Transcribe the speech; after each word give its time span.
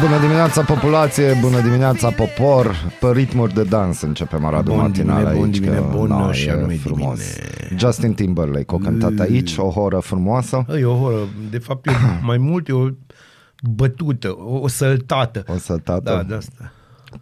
Bună 0.00 0.18
dimineața 0.20 0.62
populație, 0.62 1.38
bună 1.40 1.60
dimineața 1.60 2.10
popor 2.10 2.74
Pe 3.00 3.10
ritmuri 3.12 3.54
de 3.54 3.62
dans 3.62 4.00
începem 4.00 4.44
Aradu 4.44 4.70
Bun 4.70 4.80
matinal 4.80 5.16
dimine, 5.16 5.28
aici 5.30 5.38
bun 5.40 5.50
dimine, 5.50 5.76
că, 5.76 5.86
bun 5.96 6.08
na, 6.08 6.32
și 6.32 6.48
e 6.48 6.50
anume 6.50 6.74
frumos 6.74 7.18
dimine. 7.18 7.76
Justin 7.78 8.14
Timberlake 8.14 8.74
a 8.74 8.78
cântat 8.82 9.18
aici 9.18 9.56
O 9.56 9.70
horă 9.70 9.98
frumoasă 9.98 10.64
E 10.80 10.84
o 10.84 10.94
horă, 10.94 11.16
de 11.50 11.58
fapt 11.58 11.86
e 11.86 11.90
mai 12.26 12.38
mult 12.38 12.68
e 12.68 12.72
o 12.72 12.86
bătută, 13.74 14.28
o, 14.38 14.58
o 14.58 14.68
săltată. 14.68 15.44
O 15.48 15.58
să 15.58 15.76
tată 15.76 16.00
Da, 16.10 16.22
de 16.22 16.34
asta. 16.34 16.72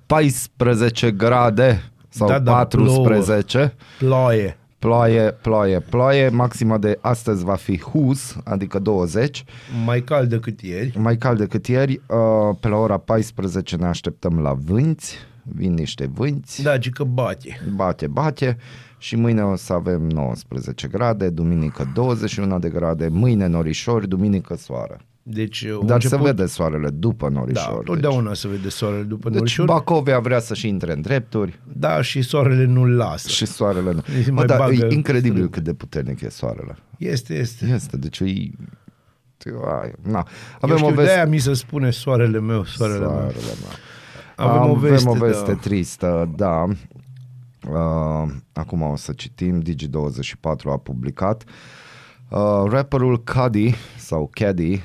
14 0.06 1.10
grade 1.10 1.82
sau 2.08 2.28
Da, 2.28 2.38
da, 2.38 2.52
14 2.52 3.74
Ploaie. 3.98 4.58
Ploaie, 4.84 5.30
ploaie, 5.30 5.80
ploaie 5.80 6.28
Maxima 6.28 6.78
de 6.78 6.98
astăzi 7.00 7.44
va 7.44 7.54
fi 7.54 7.80
hus 7.80 8.36
Adică 8.44 8.78
20 8.78 9.44
Mai 9.84 10.02
cald 10.02 10.28
decât 10.28 10.60
ieri. 10.60 10.98
Mai 10.98 11.16
cald 11.16 11.38
decât 11.38 11.66
ieri 11.66 12.00
uh, 12.08 12.56
Pe 12.60 12.68
la 12.68 12.76
ora 12.76 12.98
14 12.98 13.76
ne 13.76 13.86
așteptăm 13.86 14.38
la 14.38 14.52
vânți 14.52 15.16
Vin 15.42 15.74
niște 15.74 16.10
vânți 16.14 16.62
Da, 16.62 16.78
ci 16.78 16.90
că 16.90 17.04
bate. 17.04 17.60
bate, 17.74 18.06
bate 18.06 18.56
și 18.98 19.16
mâine 19.16 19.42
o 19.42 19.56
să 19.56 19.72
avem 19.72 20.00
19 20.02 20.88
grade, 20.88 21.28
duminică 21.28 21.90
21 21.94 22.58
de 22.58 22.68
grade, 22.68 23.08
mâine 23.08 23.46
norișori, 23.46 24.08
duminică 24.08 24.56
soare. 24.56 25.00
Deci, 25.26 25.64
au 25.66 25.84
Dar 25.84 25.94
început, 25.94 26.18
se 26.18 26.32
vede 26.32 26.46
soarele 26.46 26.90
după 26.90 27.28
Da, 27.28 27.38
norișori. 27.38 27.84
totdeauna 27.84 28.34
se 28.34 28.48
vede 28.48 28.68
soarele 28.68 29.02
după 29.02 29.28
deci, 29.30 29.40
deci 29.40 29.56
norișor. 29.58 29.66
Bacovia 29.66 30.18
vrea 30.20 30.38
să-și 30.40 30.68
intre 30.68 30.92
în 30.92 31.00
drepturi 31.00 31.60
Da, 31.72 32.02
și 32.02 32.22
soarele 32.22 32.64
nu-l 32.64 32.96
lasă. 32.96 33.28
și 33.28 33.46
soarele 33.46 33.92
nu. 33.92 34.02
Îi 34.16 34.24
Mă, 34.26 34.32
mai 34.32 34.44
dar 34.46 34.58
bagă 34.58 34.72
e 34.74 34.94
incredibil 34.94 35.32
strâmb. 35.36 35.52
cât 35.52 35.62
de 35.62 35.74
puternic 35.74 36.20
e 36.20 36.28
soarele. 36.28 36.76
Este, 36.98 37.34
este. 37.34 37.66
Este, 37.74 37.96
deci 37.96 38.20
e... 38.20 38.24
Ai, 39.80 39.92
Na. 40.02 40.18
Eu 40.18 40.24
Avem 40.60 40.76
știu, 40.76 40.88
o 40.88 40.92
veste... 40.92 41.04
de-aia 41.04 41.26
mi 41.26 41.38
se 41.38 41.52
spune 41.52 41.90
soarele 41.90 42.40
meu, 42.40 42.64
soarele, 42.64 42.98
meu. 42.98 43.08
Soarele 43.08 43.32
meu. 43.60 43.70
Avem 44.46 44.70
o 44.70 44.74
veste, 44.74 45.08
avem 45.08 45.22
o 45.22 45.24
veste 45.26 45.52
da. 45.52 45.58
tristă, 45.58 46.30
da. 46.36 46.64
Uh, 47.68 48.30
acum 48.52 48.82
o 48.82 48.96
să 48.96 49.12
citim, 49.12 49.62
Digi24 49.62 50.70
a 50.72 50.76
publicat. 50.76 51.44
Uh, 52.28 52.62
rapperul 52.68 53.22
Cuddy 53.22 53.74
sau 53.98 54.28
Caddy, 54.32 54.82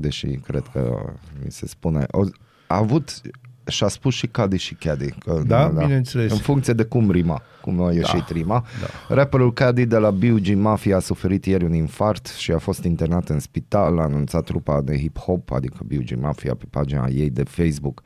deși 0.00 0.26
cred 0.26 0.62
că 0.72 1.12
mi 1.44 1.50
se 1.50 1.66
spune, 1.66 2.06
o, 2.10 2.24
a 2.66 2.76
avut 2.76 3.20
și-a 3.66 3.88
spus 3.88 4.14
și 4.14 4.26
Cuddy 4.26 4.56
și 4.56 4.74
Caddy. 4.74 5.10
Că, 5.10 5.42
Da, 5.46 5.68
bineînțeles. 5.68 6.32
În 6.32 6.38
funcție 6.38 6.72
de 6.72 6.84
cum 6.84 7.10
rima, 7.10 7.42
cum 7.60 7.82
a 7.82 7.92
ieșit 7.92 8.24
da, 8.26 8.32
rima. 8.32 8.64
Da. 8.80 9.14
Rapperul 9.14 9.52
Cuddy 9.52 9.86
de 9.86 9.96
la 9.96 10.10
BUG 10.10 10.46
Mafia 10.54 10.96
a 10.96 11.00
suferit 11.00 11.46
ieri 11.46 11.64
un 11.64 11.74
infart 11.74 12.26
și 12.26 12.52
a 12.52 12.58
fost 12.58 12.84
internat 12.84 13.28
în 13.28 13.38
spital, 13.38 13.98
a 13.98 14.02
anunțat 14.02 14.44
trupa 14.44 14.80
de 14.80 14.98
hip-hop, 14.98 15.44
adică 15.48 15.78
BUG 15.84 16.18
Mafia, 16.20 16.54
pe 16.54 16.64
pagina 16.70 17.06
ei 17.08 17.30
de 17.30 17.42
Facebook. 17.42 18.02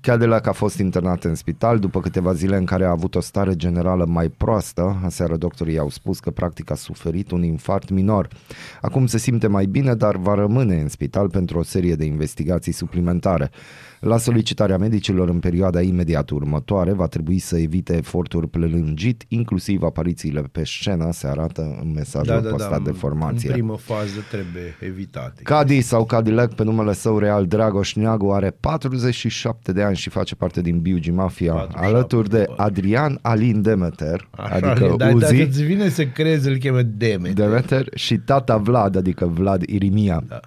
Cadillac 0.00 0.46
a 0.46 0.52
fost 0.52 0.78
internat 0.78 1.24
în 1.24 1.34
spital 1.34 1.78
după 1.78 2.00
câteva 2.00 2.32
zile 2.32 2.56
în 2.56 2.64
care 2.64 2.84
a 2.84 2.90
avut 2.90 3.14
o 3.14 3.20
stare 3.20 3.56
generală 3.56 4.04
mai 4.04 4.28
proastă. 4.28 5.00
Aseară 5.04 5.36
doctorii 5.36 5.78
au 5.78 5.90
spus 5.90 6.20
că 6.20 6.30
practic 6.30 6.70
a 6.70 6.74
suferit 6.74 7.30
un 7.30 7.42
infart 7.42 7.90
minor. 7.90 8.28
Acum 8.80 9.06
se 9.06 9.18
simte 9.18 9.46
mai 9.46 9.66
bine, 9.66 9.94
dar 9.94 10.16
va 10.16 10.34
rămâne 10.34 10.80
în 10.80 10.88
spital 10.88 11.28
pentru 11.28 11.58
o 11.58 11.62
serie 11.62 11.94
de 11.94 12.04
investigații 12.04 12.72
suplimentare. 12.72 13.50
La 14.00 14.18
solicitarea 14.18 14.78
medicilor 14.78 15.28
în 15.28 15.38
perioada 15.38 15.80
imediat 15.80 16.30
următoare 16.30 16.92
va 16.92 17.06
trebui 17.06 17.38
să 17.38 17.58
evite 17.58 17.96
eforturi 17.96 18.48
prelungit, 18.48 19.24
inclusiv 19.28 19.82
aparițiile 19.82 20.40
pe 20.40 20.64
scenă, 20.64 21.08
se 21.12 21.26
arată 21.26 21.78
în 21.82 21.92
mesajul 21.94 22.34
Da, 22.34 22.40
da, 22.40 22.50
postat 22.50 22.82
da. 22.82 22.90
de 22.90 22.90
formație. 22.90 23.48
În 23.48 23.54
primă 23.54 23.76
fază 23.76 24.24
trebuie 24.30 24.76
evitate. 24.80 25.42
Cadi 25.42 25.80
sau 25.80 26.04
Cadillac 26.04 26.54
pe 26.54 26.64
numele 26.64 26.92
său 26.92 27.18
real 27.18 27.46
Dragoș 27.46 27.94
Neagu 27.94 28.30
are 28.30 28.50
47 28.60 29.72
de 29.72 29.82
ani 29.86 29.96
și 29.96 30.10
face 30.10 30.34
parte 30.34 30.60
din 30.60 30.78
Biugi 30.78 31.10
Mafia 31.10 31.52
47, 31.52 31.94
alături 31.94 32.28
de 32.28 32.44
bă. 32.48 32.62
Adrian 32.62 33.18
Alin 33.22 33.62
Demeter, 33.62 34.28
Așa 34.30 34.54
adică 34.54 34.84
e, 34.84 34.96
dar 34.96 35.12
Uzi 35.12 35.24
dacă 35.24 35.42
îți 35.42 35.62
vine 35.62 35.88
să 35.88 36.06
crezi, 36.06 36.48
îl 36.48 36.56
chemă 36.56 36.82
Demet. 36.82 37.34
Demeter 37.34 37.86
și 37.94 38.16
tata 38.16 38.56
Vlad, 38.56 38.96
adică 38.96 39.26
Vlad 39.26 39.62
Irimia. 39.62 40.22
Da. 40.28 40.40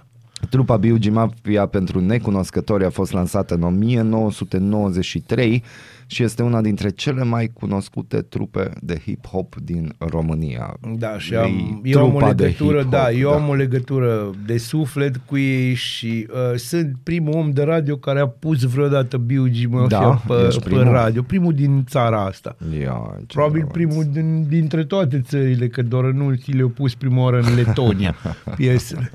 Trupa 0.49 0.77
Biugi 0.77 1.09
Mafia 1.09 1.65
pentru 1.65 1.99
necunoscători 1.99 2.85
a 2.85 2.89
fost 2.89 3.11
lansată 3.11 3.53
în 3.53 3.63
1993 3.63 5.63
și 6.07 6.23
este 6.23 6.43
una 6.43 6.61
dintre 6.61 6.89
cele 6.89 7.23
mai 7.23 7.49
cunoscute 7.53 8.21
trupe 8.21 8.71
de 8.81 8.97
hip-hop 8.99 9.55
din 9.63 9.93
România. 9.97 10.73
Da, 10.97 11.17
și 11.17 11.33
E 11.33 11.37
am, 11.37 11.81
eu 11.83 11.99
am 11.99 12.05
o 12.05 12.09
trupa 12.17 12.33
de 12.33 12.43
legătură, 12.43 12.81
hip-hop, 12.83 12.89
da, 12.89 13.11
eu 13.11 13.29
da. 13.29 13.35
am 13.35 13.49
o 13.49 13.53
legătură 13.53 14.29
de 14.45 14.57
suflet 14.57 15.15
cu 15.25 15.37
ei 15.37 15.73
și 15.73 16.27
uh, 16.33 16.55
sunt 16.57 16.95
primul 17.03 17.33
om 17.33 17.51
de 17.51 17.63
radio 17.63 17.97
care 17.97 18.19
a 18.19 18.27
pus 18.27 18.63
vreodată 18.63 19.17
Biugi 19.17 19.65
Mafia 19.65 19.99
Da, 19.99 20.21
pe, 20.27 20.33
ești 20.47 20.61
pe 20.63 20.69
primul? 20.69 20.91
radio, 20.91 21.21
primul 21.21 21.53
din 21.53 21.83
țara 21.87 22.25
asta. 22.25 22.55
Ia, 22.81 23.15
ce 23.19 23.25
Probabil 23.33 23.61
rău. 23.61 23.69
primul 23.71 24.03
din, 24.11 24.45
dintre 24.47 24.83
toate 24.83 25.21
țările, 25.21 25.67
că 25.67 25.81
doar 25.81 26.03
în 26.03 26.19
ultii 26.19 26.53
le-au 26.53 26.67
pus 26.69 26.95
prima 26.95 27.21
oară 27.23 27.39
în 27.39 27.55
Letonia 27.55 28.15
piesele. 28.55 29.11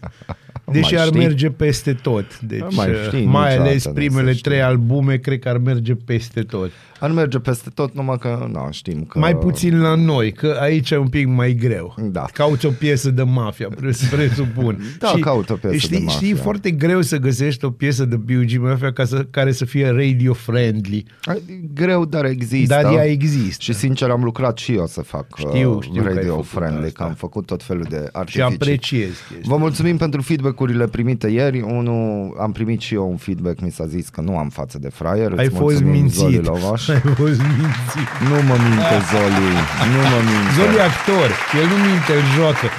Deși 0.81 0.93
Mai 0.95 1.03
ar 1.03 1.07
știi? 1.09 1.19
merge 1.21 1.49
peste 1.51 1.93
tot. 1.93 2.41
Deci, 2.41 2.61
Mai 2.71 2.91
uh, 2.91 2.97
știi 3.07 3.25
mai 3.25 3.43
niciodată, 3.49 3.69
ales 3.71 3.87
nu 3.87 3.93
primele 3.93 4.31
se 4.31 4.37
știe. 4.37 4.51
trei 4.51 4.63
albume, 4.63 5.17
cred 5.17 5.39
că 5.39 5.49
ar 5.49 5.59
merge 5.59 5.95
peste 5.95 6.41
tot. 6.43 6.71
Ar 7.05 7.11
merge 7.11 7.39
peste 7.39 7.71
tot, 7.75 7.95
numai 7.95 8.19
că, 8.19 8.49
nu, 8.53 8.69
știm 8.71 9.05
că... 9.05 9.19
Mai 9.19 9.37
puțin 9.37 9.81
la 9.81 9.95
noi, 9.95 10.33
că 10.33 10.57
aici 10.61 10.91
e 10.91 10.97
un 10.97 11.09
pic 11.09 11.27
mai 11.27 11.55
greu. 11.55 11.95
Da. 12.03 12.25
Cauți 12.33 12.67
o 12.67 12.71
piesă 12.71 13.11
de 13.11 13.23
mafia, 13.23 13.69
pres- 13.77 14.09
presupun. 14.15 14.79
Da, 14.99 15.13
caut 15.21 15.51
o 15.51 15.55
piesă 15.55 15.77
știi, 15.77 15.97
de 15.99 16.03
mafia. 16.05 16.17
Știi, 16.19 16.31
e 16.31 16.35
foarte 16.35 16.71
greu 16.71 17.01
să 17.01 17.17
găsești 17.17 17.65
o 17.65 17.71
piesă 17.71 18.05
de 18.05 18.17
B.U.G. 18.17 18.57
Mafia 18.61 18.93
ca 18.93 19.05
să, 19.05 19.27
care 19.31 19.53
să 19.53 19.65
fie 19.65 19.89
radio-friendly. 19.89 21.05
E 21.27 21.41
Greu, 21.75 22.05
dar 22.05 22.25
există. 22.25 22.79
Dar 22.83 22.93
ea 22.93 23.05
există. 23.05 23.57
Și 23.63 23.73
sincer 23.73 24.11
am 24.11 24.23
lucrat 24.25 24.59
și 24.59 24.73
eu 24.75 24.87
să 24.87 25.03
fac 25.03 25.27
Știu, 25.37 25.75
uh, 25.77 25.83
știu 25.83 26.03
că 26.03 26.09
ai 26.09 26.15
radio 26.15 26.31
făcut 26.31 26.47
friendly, 26.47 26.85
asta. 26.87 27.03
că 27.03 27.09
am 27.09 27.15
făcut 27.15 27.47
tot 27.47 27.63
felul 27.63 27.87
de 27.89 27.97
Și 28.05 28.09
artificii. 28.13 28.43
apreciez 28.43 29.09
chestia. 29.09 29.39
Vă 29.45 29.57
mulțumim 29.57 29.97
pentru 29.97 30.23
feedback-urile 30.23 30.87
primite 30.87 31.29
ieri. 31.29 31.61
Unul, 31.61 32.37
am 32.41 32.53
primit 32.53 32.81
și 32.81 32.95
eu 32.95 33.09
un 33.11 33.17
feedback, 33.17 33.61
mi 33.61 33.71
s-a 33.71 33.87
zis 33.87 34.09
că 34.09 34.21
nu 34.21 34.39
am 34.39 34.49
față 34.49 34.79
de 34.79 34.89
fraier. 34.89 35.33
Ai 35.39 35.45
Îți 35.47 35.55
fost 35.55 35.83
mulțumim, 35.83 36.09
Zoli 36.09 36.33
mințit. 36.33 36.49
Lovaș. 36.51 36.89
Ai 36.95 37.01
fost 37.21 37.41
mințit. 37.59 38.09
Nu 38.29 38.37
mă 38.49 38.57
minte, 38.67 38.97
Zoli. 39.11 39.49
Nu 39.93 40.01
mă 40.13 40.19
minte. 40.31 40.51
Zoli 40.57 40.77
e 40.77 40.83
actor, 40.93 41.29
el 41.61 41.67
nu 41.73 41.77
minte, 41.89 42.13
îl 42.21 42.27
joacă. 42.37 42.67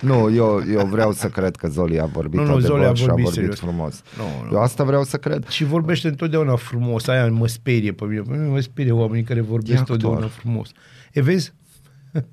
Nu, 0.00 0.30
eu, 0.34 0.62
eu 0.72 0.86
vreau 0.86 1.12
să 1.12 1.26
cred 1.28 1.56
că 1.56 1.68
Zoli 1.68 2.00
a 2.00 2.04
vorbit 2.04 2.38
Nu, 2.40 2.46
nu, 2.46 2.52
adevăr 2.52 2.68
Zoli 2.70 2.84
a 2.84 2.94
și 2.94 3.02
a 3.02 3.06
vorbit 3.06 3.24
vorbit 3.24 3.32
serios. 3.32 3.58
frumos. 3.58 4.02
Nu, 4.16 4.24
nu. 4.50 4.56
Eu 4.56 4.62
asta 4.62 4.84
vreau 4.84 5.02
să 5.04 5.16
cred. 5.16 5.48
Și 5.48 5.64
vorbește 5.64 6.08
întotdeauna 6.08 6.56
frumos, 6.56 7.06
aia 7.06 7.26
mă 7.30 7.46
sperie 7.46 7.92
pe 7.92 8.04
mine. 8.04 8.20
Pe 8.20 8.30
mine 8.36 8.46
mă 8.48 8.60
sperie 8.60 8.92
oamenii 8.92 9.24
care 9.24 9.40
vorbesc 9.40 9.80
actor. 9.80 9.96
totdeauna 9.96 10.26
frumos. 10.26 10.68
E, 11.12 11.22
vezi? 11.22 11.52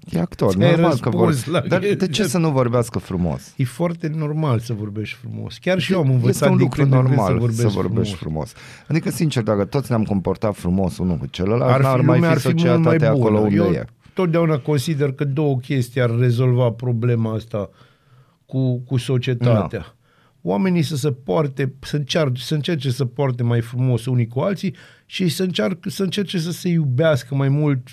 E 0.09 0.19
actor, 0.19 0.53
Ți-ai 0.53 0.71
normal 0.71 0.97
că 0.99 1.09
vor... 1.09 1.27
răspuns 1.27 1.53
la 1.55 1.67
Dar 1.67 1.79
de 1.79 1.97
el. 2.01 2.07
ce 2.07 2.23
să 2.23 2.37
nu 2.37 2.51
vorbească 2.51 2.99
frumos? 2.99 3.53
E 3.57 3.63
foarte 3.63 4.07
normal 4.15 4.59
să 4.59 4.73
vorbești 4.73 5.15
frumos. 5.15 5.57
Chiar 5.57 5.79
și 5.79 5.93
eu 5.93 5.99
am 5.99 6.09
învățat 6.09 6.29
este 6.29 6.47
un 6.47 6.55
din 6.55 6.63
lucru 6.63 6.81
când 6.81 6.93
în 6.93 6.97
când 6.99 7.09
normal 7.09 7.31
să 7.31 7.37
vorbești, 7.39 7.61
să 7.61 7.67
vorbești 7.67 8.15
frumos. 8.15 8.49
frumos. 8.51 8.85
Adică, 8.87 9.09
sincer, 9.09 9.43
dacă 9.43 9.65
toți 9.65 9.89
ne-am 9.89 10.03
comportat 10.03 10.55
frumos 10.55 10.97
unul 10.97 11.17
cu 11.17 11.25
celălalt, 11.25 11.71
Ar 11.73 11.81
n-ar 11.81 11.99
fi, 11.99 12.05
mai 12.05 12.15
lumea 12.19 12.35
fi 12.35 12.47
ar 12.47 12.53
fi 12.53 12.63
mult 12.63 12.65
mai 12.65 12.75
societatea 12.75 13.11
bună. 13.11 13.23
acolo 13.25 13.39
unde 13.39 13.55
eu 13.55 13.71
e. 13.71 13.85
totdeauna 14.13 14.57
consider 14.59 15.11
că 15.11 15.23
două 15.23 15.57
chestii 15.57 16.01
ar 16.01 16.17
rezolva 16.19 16.69
problema 16.71 17.33
asta 17.33 17.69
cu, 18.45 18.79
cu 18.79 18.97
societatea. 18.97 19.79
Da. 19.79 19.93
Oamenii 20.41 20.81
să 20.81 20.95
se 20.95 21.11
poarte, 21.11 21.73
să, 21.79 21.95
încear, 21.95 22.31
să 22.35 22.53
încerce 22.53 22.91
să 22.91 23.05
poarte 23.05 23.43
mai 23.43 23.61
frumos 23.61 24.05
unii 24.05 24.27
cu 24.27 24.39
alții 24.39 24.75
și 25.05 25.27
să, 25.27 25.43
încearcă, 25.43 25.89
să 25.89 26.03
încerce 26.03 26.39
să 26.39 26.51
se 26.51 26.69
iubească 26.69 27.35
mai 27.35 27.49
mult 27.49 27.87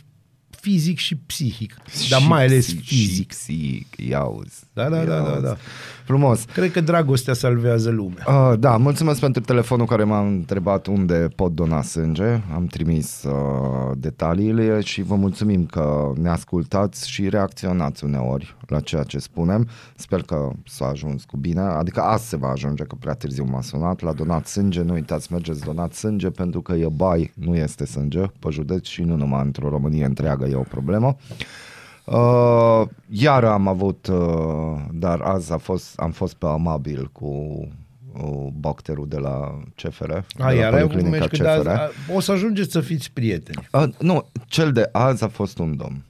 fizic 0.67 0.99
și 0.99 1.15
psihic, 1.15 1.77
dar 2.09 2.21
Și 2.21 2.27
mai 2.27 2.45
ales 2.45 2.65
psihic, 2.65 2.85
fizic. 2.85 3.33
Și 3.33 3.39
psihic, 3.39 3.87
iauzi. 3.97 4.66
Da, 4.77 4.89
da, 4.89 4.97
da, 4.97 5.05
da, 5.05 5.15
Iauzi. 5.15 5.43
da. 5.43 5.57
Frumos. 6.05 6.45
Cred 6.45 6.71
că 6.71 6.81
dragostea 6.81 7.35
salvează 7.35 7.91
lumea. 7.91 8.25
Uh, 8.29 8.59
da, 8.59 8.77
mulțumesc 8.77 9.21
pentru 9.21 9.43
telefonul 9.43 9.87
care 9.87 10.05
m-a 10.05 10.21
întrebat 10.21 10.87
unde 10.87 11.29
pot 11.37 11.53
dona 11.53 11.83
sânge. 11.83 12.41
Am 12.55 12.67
trimis 12.67 13.23
uh, 13.23 13.97
detaliile 13.97 14.81
și 14.81 15.03
vă 15.03 15.15
mulțumim 15.15 15.67
că 15.67 16.13
ne 16.21 16.29
ascultați 16.29 17.11
și 17.11 17.29
reacționați 17.29 18.05
uneori 18.05 18.57
la 18.67 18.81
ceea 18.81 19.03
ce 19.03 19.19
spunem. 19.19 19.69
Sper 19.95 20.23
că 20.23 20.51
s-a 20.65 20.87
ajuns 20.87 21.25
cu 21.25 21.37
bine, 21.37 21.61
adică 21.61 22.01
azi 22.01 22.29
se 22.29 22.37
va 22.37 22.49
ajunge, 22.49 22.85
că 22.85 22.95
prea 23.01 23.15
târziu 23.15 23.45
m-a 23.51 23.61
sunat. 23.63 24.01
La 24.01 24.13
donat 24.13 24.47
sânge, 24.47 24.83
nu 24.83 24.93
uitați, 24.93 25.33
mergeți 25.33 25.65
donat 25.65 25.93
sânge 25.93 26.31
pentru 26.31 26.61
că 26.61 26.73
e 26.73 26.89
bai, 26.97 27.33
nu 27.35 27.57
este 27.57 27.87
sânge 27.87 28.23
pe 28.39 28.49
județ 28.51 28.87
și 28.87 29.03
nu 29.03 29.17
numai 29.17 29.43
într-o 29.45 29.69
Românie 29.69 30.05
întreagă 30.05 30.47
e 30.47 30.55
o 30.55 30.61
problemă. 30.61 31.17
Uh, 32.07 32.83
iar 33.09 33.45
am 33.45 33.69
avut, 33.69 34.07
uh, 34.07 34.85
dar 34.93 35.21
azi 35.21 35.53
a 35.53 35.57
fost, 35.57 35.99
am 35.99 36.11
fost 36.11 36.35
pe 36.35 36.47
amabil 36.47 37.09
cu 37.13 37.27
uh, 37.27 38.47
bacterul 38.59 39.09
de 39.09 39.17
la 39.19 39.59
CFR. 39.75 40.11
A, 40.11 40.25
de 40.37 40.43
la 40.43 40.53
iar 40.53 40.73
ai 40.75 40.81
avut 40.81 40.91
Policlinica 40.93 41.19
meci 41.31 41.37
că 41.39 41.43
de 41.43 41.49
azi, 41.49 41.69
a- 41.69 41.91
o 42.15 42.21
să 42.21 42.33
ajungeți 42.33 42.73
să 42.73 42.81
fiți 42.81 43.13
prieteni. 43.13 43.69
Uh, 43.73 43.89
nu, 43.99 44.27
cel 44.47 44.73
de 44.73 44.89
azi 44.93 45.25
a 45.25 45.29
fost 45.29 45.59
un 45.59 45.77
domn. 45.77 46.05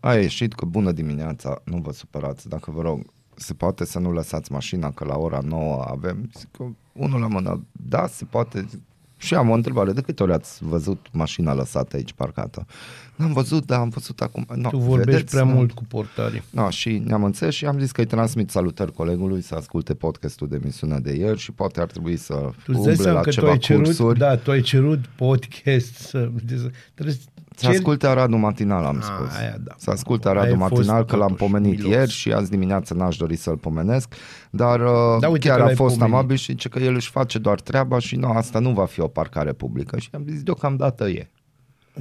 A 0.00 0.14
ieșit 0.14 0.54
cu 0.54 0.66
bună 0.66 0.92
dimineața, 0.92 1.60
nu 1.64 1.76
vă 1.76 1.92
supărați, 1.92 2.48
dacă 2.48 2.70
vă 2.70 2.82
rog, 2.82 3.00
se 3.34 3.54
poate 3.54 3.84
să 3.84 3.98
nu 3.98 4.12
lăsați 4.12 4.52
mașina, 4.52 4.90
că 4.90 5.04
la 5.04 5.16
ora 5.16 5.40
9 5.44 5.84
avem, 5.88 6.30
zic 6.38 6.48
că 6.50 6.64
unul 6.92 7.20
la 7.20 7.26
mână, 7.26 7.66
da, 7.72 8.06
se 8.06 8.24
poate, 8.24 8.66
și 9.16 9.34
am 9.34 9.48
o 9.50 9.54
întrebare, 9.54 9.92
de 9.92 10.00
câte 10.00 10.22
ori 10.22 10.32
ați 10.32 10.58
văzut 10.64 11.06
mașina 11.12 11.54
lăsată 11.54 11.96
aici 11.96 12.12
parcată? 12.12 12.66
N-am 13.16 13.32
văzut, 13.32 13.64
dar 13.66 13.80
am 13.80 13.88
văzut 13.88 14.20
acum. 14.20 14.46
No, 14.54 14.68
tu 14.68 14.78
vorbești 14.78 15.10
vedeți? 15.10 15.30
prea 15.34 15.44
Nu. 15.44 15.52
mult 15.52 15.72
cu 15.72 15.84
portarii. 15.84 16.42
No, 16.50 16.70
și 16.70 17.02
ne-am 17.06 17.24
înțeles 17.24 17.54
și 17.54 17.66
am 17.66 17.78
zis 17.78 17.90
că 17.92 18.00
îi 18.00 18.06
transmit 18.06 18.50
salutări 18.50 18.92
colegului 18.92 19.40
să 19.40 19.54
asculte 19.54 19.94
podcastul 19.94 20.48
de 20.48 20.58
emisiunea 20.62 20.98
de 21.00 21.14
ieri 21.14 21.38
și 21.38 21.52
poate 21.52 21.80
ar 21.80 21.86
trebui 21.86 22.16
să 22.16 22.34
Tu 22.34 22.50
îți 22.66 22.66
dai 22.66 22.76
umble 22.76 22.94
seama 22.94 23.12
la 23.18 23.20
că 23.20 23.28
tu 23.28 23.34
ceva 23.34 23.50
ai 23.50 23.58
cerut, 23.58 23.84
cursuri. 23.84 24.18
da, 24.18 24.36
tu 24.36 24.50
ai 24.50 24.60
cerut 24.60 25.06
podcast 25.06 25.94
să, 25.94 26.30
trebuie 26.94 27.16
să 27.58 27.64
Să 27.64 27.68
asculte 27.70 28.06
Aradul 28.06 28.38
Matinal, 28.38 28.84
am 28.84 28.96
Ah, 28.96 29.02
spus. 29.02 29.36
aia 29.38 29.56
da. 29.64 29.74
Să 29.76 29.90
asculte 29.90 30.28
Aia 30.28 30.36
Aradul 30.38 30.56
a 30.62 30.66
fost 30.66 30.72
Matinal, 30.80 31.04
că 31.04 31.16
l-am 31.16 31.28
totuși 31.28 31.50
pomenit 31.50 31.78
milos. 31.78 31.92
ieri 31.92 32.10
și 32.10 32.32
azi 32.32 32.50
dimineață 32.50 32.94
n-aș 32.94 33.16
dori 33.16 33.36
să-l 33.36 33.56
pomenesc, 33.56 34.14
dar 34.50 34.80
uh, 34.80 35.16
Da, 35.20 35.28
uite 35.28 35.48
chiar 35.48 35.56
că 35.56 35.62
a 35.62 35.66
l-ai 35.66 35.74
fost 35.74 35.94
pomenit. 35.94 36.14
amabil 36.14 36.36
și 36.36 36.44
zice 36.52 36.68
că 36.68 36.78
el 36.78 36.94
își 36.94 37.10
face 37.10 37.38
doar 37.38 37.60
treaba 37.60 37.98
și 37.98 38.16
nu, 38.16 38.28
asta 38.30 38.58
nu 38.58 38.70
va 38.72 38.84
fi 38.86 39.00
o 39.00 39.06
parcare 39.08 39.52
publică. 39.52 39.98
Și 39.98 40.08
am 40.14 40.24
zis, 40.28 40.42
deocamdată 40.42 41.08
e. 41.08 41.30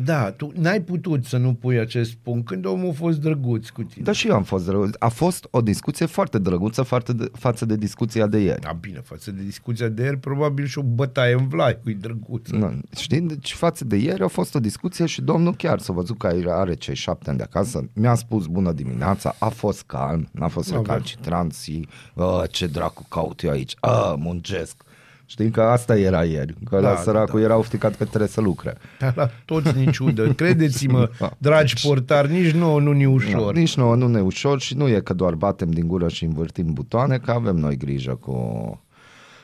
Da, 0.04 0.32
tu 0.32 0.52
n-ai 0.56 0.82
putut 0.82 1.26
să 1.26 1.38
nu 1.38 1.54
pui 1.54 1.80
acest 1.80 2.14
punct 2.14 2.46
când 2.48 2.66
omul 2.66 2.90
a 2.90 2.94
fost 2.94 3.20
drăguț 3.20 3.70
cu 3.70 3.84
tine. 3.84 4.04
Dar 4.04 4.16
și 4.16 4.28
eu 4.28 4.36
am 4.36 4.44
fost 4.44 4.66
drăguț. 4.66 4.94
A 5.00 5.08
fost 5.08 5.48
o 5.52 5.62
discuție 5.62 6.06
foarte 6.06 6.40
drăguță 6.40 6.82
față 6.82 7.14
de, 7.14 7.32
față 7.34 7.66
de 7.66 7.76
discuția 7.76 8.28
de 8.28 8.38
ieri. 8.38 8.62
Da, 8.62 8.72
bine, 8.72 9.00
față 9.04 9.32
de 9.32 9.42
discuția 9.44 9.88
de 9.88 10.04
ieri, 10.04 10.18
probabil 10.18 10.66
și 10.66 10.78
o 10.78 10.82
bătaie 10.84 11.34
în 11.34 11.48
vlai 11.48 11.80
cu 11.84 11.90
drăguț. 12.00 12.50
Nu, 12.50 12.80
știi, 12.98 13.22
deci 13.22 13.54
față 13.54 13.86
de 13.86 13.96
ieri 13.96 14.24
a 14.24 14.28
fost 14.28 14.56
o 14.56 14.60
discuție 14.60 15.06
și 15.06 15.22
domnul 15.22 15.56
chiar 15.56 15.80
s-a 15.80 15.94
văzut 15.94 16.18
că 16.18 16.28
are 16.48 16.74
cei 16.74 16.96
șapte 16.96 17.30
ani 17.30 17.38
de 17.38 17.44
acasă, 17.44 17.90
mi-a 17.94 18.16
spus 18.16 18.46
bună 18.46 18.72
dimineața, 18.72 19.36
a 19.40 19.50
fost 19.50 19.84
calm, 19.84 20.28
n-a 20.32 20.48
fost 20.48 20.70
Nu 20.72 20.76
recalcitrant 20.78 21.54
și 21.56 21.88
"A, 22.16 22.44
ce 22.50 22.68
dracu 22.68 23.06
caut 23.10 23.42
eu 23.44 23.52
aici, 23.52 23.76
a, 23.80 24.16
muncesc. 24.20 24.84
Știi 25.28 25.50
că 25.50 25.62
asta 25.62 25.98
era 25.98 26.24
ieri, 26.24 26.54
că 26.70 26.76
Da, 26.76 26.82
la 26.82 26.94
da, 26.94 27.02
săracul 27.02 27.40
da. 27.40 27.46
era 27.46 27.58
ofticat 27.58 27.96
că 27.96 28.06
trebuie 28.06 28.30
să 28.30 28.42
lucre. 28.42 28.78
Dar 29.00 29.14
la 29.16 29.30
toți 29.46 29.78
nici 29.78 29.98
udă. 29.98 30.34
Credeți-mă, 30.34 31.10
dragi 31.38 31.88
portari, 31.88 32.32
nici 32.32 32.52
nouă 32.52 32.80
nu 32.80 32.92
ni 32.92 33.04
Nu, 33.04 33.14
ușor. 33.14 33.54
nici 33.54 33.76
nouă 33.76 33.96
nu 33.96 34.08
ne 34.08 34.18
e 34.18 34.22
ușor 34.22 34.60
și 34.60 34.76
nu 34.76 34.88
e 34.88 35.00
că 35.00 35.14
doar 35.14 35.34
batem 35.34 35.70
din 35.72 35.88
gură 35.88 36.08
și 36.08 36.24
învârtim 36.24 36.74
butoane, 36.74 37.18
că 37.18 37.32
avem 37.32 37.56
noi 37.56 37.78
grijă 37.78 38.16
cu... 38.16 38.80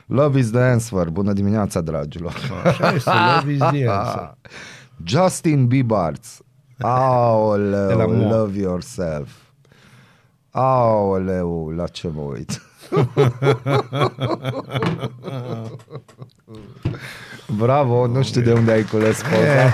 Love 0.06 0.38
is 0.38 0.50
the 0.50 0.60
answer. 0.60 1.08
Bună 1.08 1.32
dimineața, 1.32 1.80
dragilor. 1.80 2.34
Așa 2.64 2.92
este, 2.94 3.10
love 3.36 3.52
is 3.52 3.58
the 3.58 3.88
answer. 3.88 4.34
Justin 5.04 5.66
Bieber. 5.66 6.12
Aoleu, 6.78 7.86
De 7.88 7.94
la 7.94 8.06
Moa. 8.06 8.36
love 8.36 8.58
yourself. 8.58 9.30
Aoleu, 10.50 11.68
la 11.76 11.86
ce 11.86 12.08
mă 12.14 12.20
uit. 12.20 12.62
Bravo, 17.56 18.06
nu 18.06 18.22
știu 18.22 18.40
de 18.40 18.52
unde 18.52 18.72
ai 18.72 18.82
cules 18.82 19.20
poza. 19.22 19.64
Eh, 19.64 19.72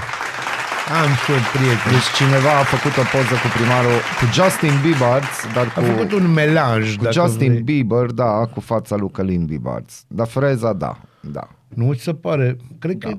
Am 1.03 1.09
și 1.25 1.31
eu 1.31 1.39
prieteni. 1.53 1.93
Deci 1.95 2.11
cineva 2.17 2.59
a 2.59 2.63
făcut 2.63 2.97
o 2.97 3.05
poză 3.13 3.35
cu 3.43 3.49
primarul, 3.57 3.99
cu 4.19 4.25
Justin 4.33 4.73
Bieber, 4.83 5.23
dar 5.55 5.67
A 5.67 5.81
cu, 5.81 5.81
făcut 5.81 6.13
un 6.13 6.33
melanj, 6.33 6.97
cu 6.97 7.03
dacă 7.03 7.21
Justin 7.21 7.51
vrei. 7.51 7.63
Bieber, 7.63 8.07
da, 8.07 8.47
cu 8.55 8.61
fața 8.61 8.97
lui 8.97 9.11
Călin 9.11 9.45
Bieber. 9.45 9.83
Dar 10.07 10.27
freza, 10.27 10.73
da, 10.73 11.01
da. 11.21 11.49
Nu 11.69 11.93
ți 11.95 12.03
se 12.03 12.15
pare? 12.15 12.57
Cred 12.79 12.99
că, 12.99 13.19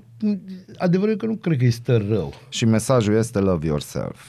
adevărul 0.77 1.13
e 1.13 1.17
că 1.17 1.25
nu 1.25 1.35
cred 1.35 1.57
că 1.57 1.63
îi 1.63 1.71
stă 1.71 2.05
rău. 2.09 2.33
Și 2.49 2.65
mesajul 2.65 3.13
este 3.15 3.39
love 3.39 3.65
yourself. 3.67 4.27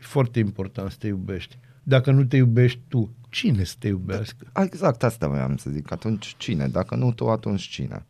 E 0.00 0.04
foarte 0.04 0.38
important 0.38 0.90
să 0.90 0.96
te 1.00 1.06
iubești. 1.06 1.58
Dacă 1.82 2.10
nu 2.10 2.24
te 2.24 2.36
iubești 2.36 2.80
tu, 2.88 3.10
cine 3.28 3.64
să 3.64 3.74
te 3.78 3.88
iubească? 3.88 4.46
Exact 4.62 5.02
asta 5.02 5.28
voiam 5.28 5.56
să 5.56 5.70
zic. 5.70 5.92
Atunci 5.92 6.34
cine? 6.38 6.66
Dacă 6.66 6.94
nu 6.94 7.12
tu, 7.12 7.28
atunci 7.28 7.62
cine? 7.62 8.04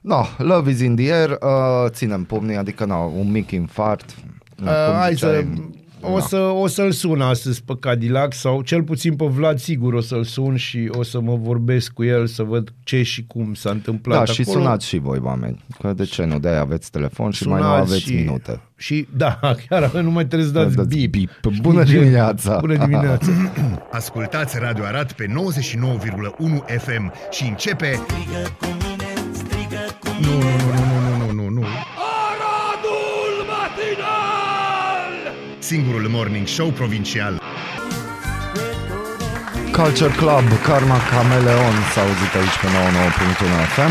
No, 0.00 0.24
love 0.38 0.70
is 0.70 0.80
in 0.80 0.96
the 0.96 1.12
air, 1.12 1.30
uh, 1.30 1.90
ținem 1.90 2.24
pumnii, 2.24 2.56
adică 2.56 2.84
no, 2.84 2.96
un 2.96 3.30
mic 3.30 3.50
infart. 3.50 4.16
Uh, 4.62 4.68
hai 4.94 5.16
să, 5.16 5.44
o, 6.00 6.18
Da. 6.18 6.20
să, 6.20 6.36
o 6.36 6.66
să-l 6.66 6.90
sun 6.92 7.20
astăzi 7.20 7.62
pe 7.62 7.72
Cadillac 7.80 8.34
sau 8.34 8.60
cel 8.62 8.82
puțin 8.82 9.16
pe 9.16 9.24
Vlad 9.24 9.58
sigur 9.58 9.92
o 9.94 10.00
să-l 10.00 10.24
sun 10.24 10.56
și 10.56 10.88
o 10.92 11.02
să 11.02 11.20
mă 11.20 11.36
vorbesc 11.36 11.92
cu 11.92 12.04
el 12.04 12.26
să 12.26 12.42
văd 12.42 12.72
ce 12.84 13.02
și 13.02 13.24
cum 13.26 13.54
s-a 13.54 13.70
întâmplat 13.70 14.18
Da, 14.26 14.32
și 14.32 14.40
acolo. 14.40 14.58
sunați 14.58 14.86
și 14.86 14.98
voi, 14.98 15.18
oameni. 15.22 15.64
Că 15.80 15.92
de 15.92 16.04
ce 16.04 16.24
nu? 16.24 16.38
De-aia 16.38 16.60
aveți 16.60 16.90
telefon 16.90 17.30
și 17.30 17.46
mai 17.46 17.60
nu 17.60 17.66
Sunați 17.66 17.90
aveți 17.90 18.02
și, 18.06 18.14
minute. 18.14 18.60
Și 18.76 19.06
da, 19.16 19.38
chiar 19.68 19.92
nu 19.92 20.10
mai 20.10 20.26
trebuie 20.26 20.48
să 20.48 20.54
dați 20.54 20.76
Dați 20.76 20.96
bip. 20.96 21.10
bip. 21.10 21.30
Bună 21.60 21.82
Știi 21.84 21.94
ce? 21.94 22.00
dimineața! 22.00 22.58
Bună 22.60 22.76
dimineața! 22.76 23.30
Ascultați 23.90 24.58
Radio 24.58 24.84
Arat 24.84 25.12
pe 25.12 25.26
99,1 25.26 25.32
FM 26.78 27.12
și 27.30 27.44
începe... 27.48 28.00
Nu, 30.20 30.28
nu, 30.28 30.38
nu, 30.38 30.40
nu, 30.40 30.40
nu, 30.40 30.40
nu, 30.40 30.40
nu, 30.40 30.94
nu. 30.94 30.95
Singurul 35.66 36.08
morning 36.08 36.46
show 36.46 36.70
provincial. 36.70 37.40
Culture 39.72 40.10
Club, 40.10 40.44
Karma 40.64 40.96
Cameleon 41.10 41.72
s-a 41.92 42.00
auzit 42.00 42.34
aici 42.34 42.58
pe 42.60 42.66
99.1 42.66 42.72
FM. 43.74 43.90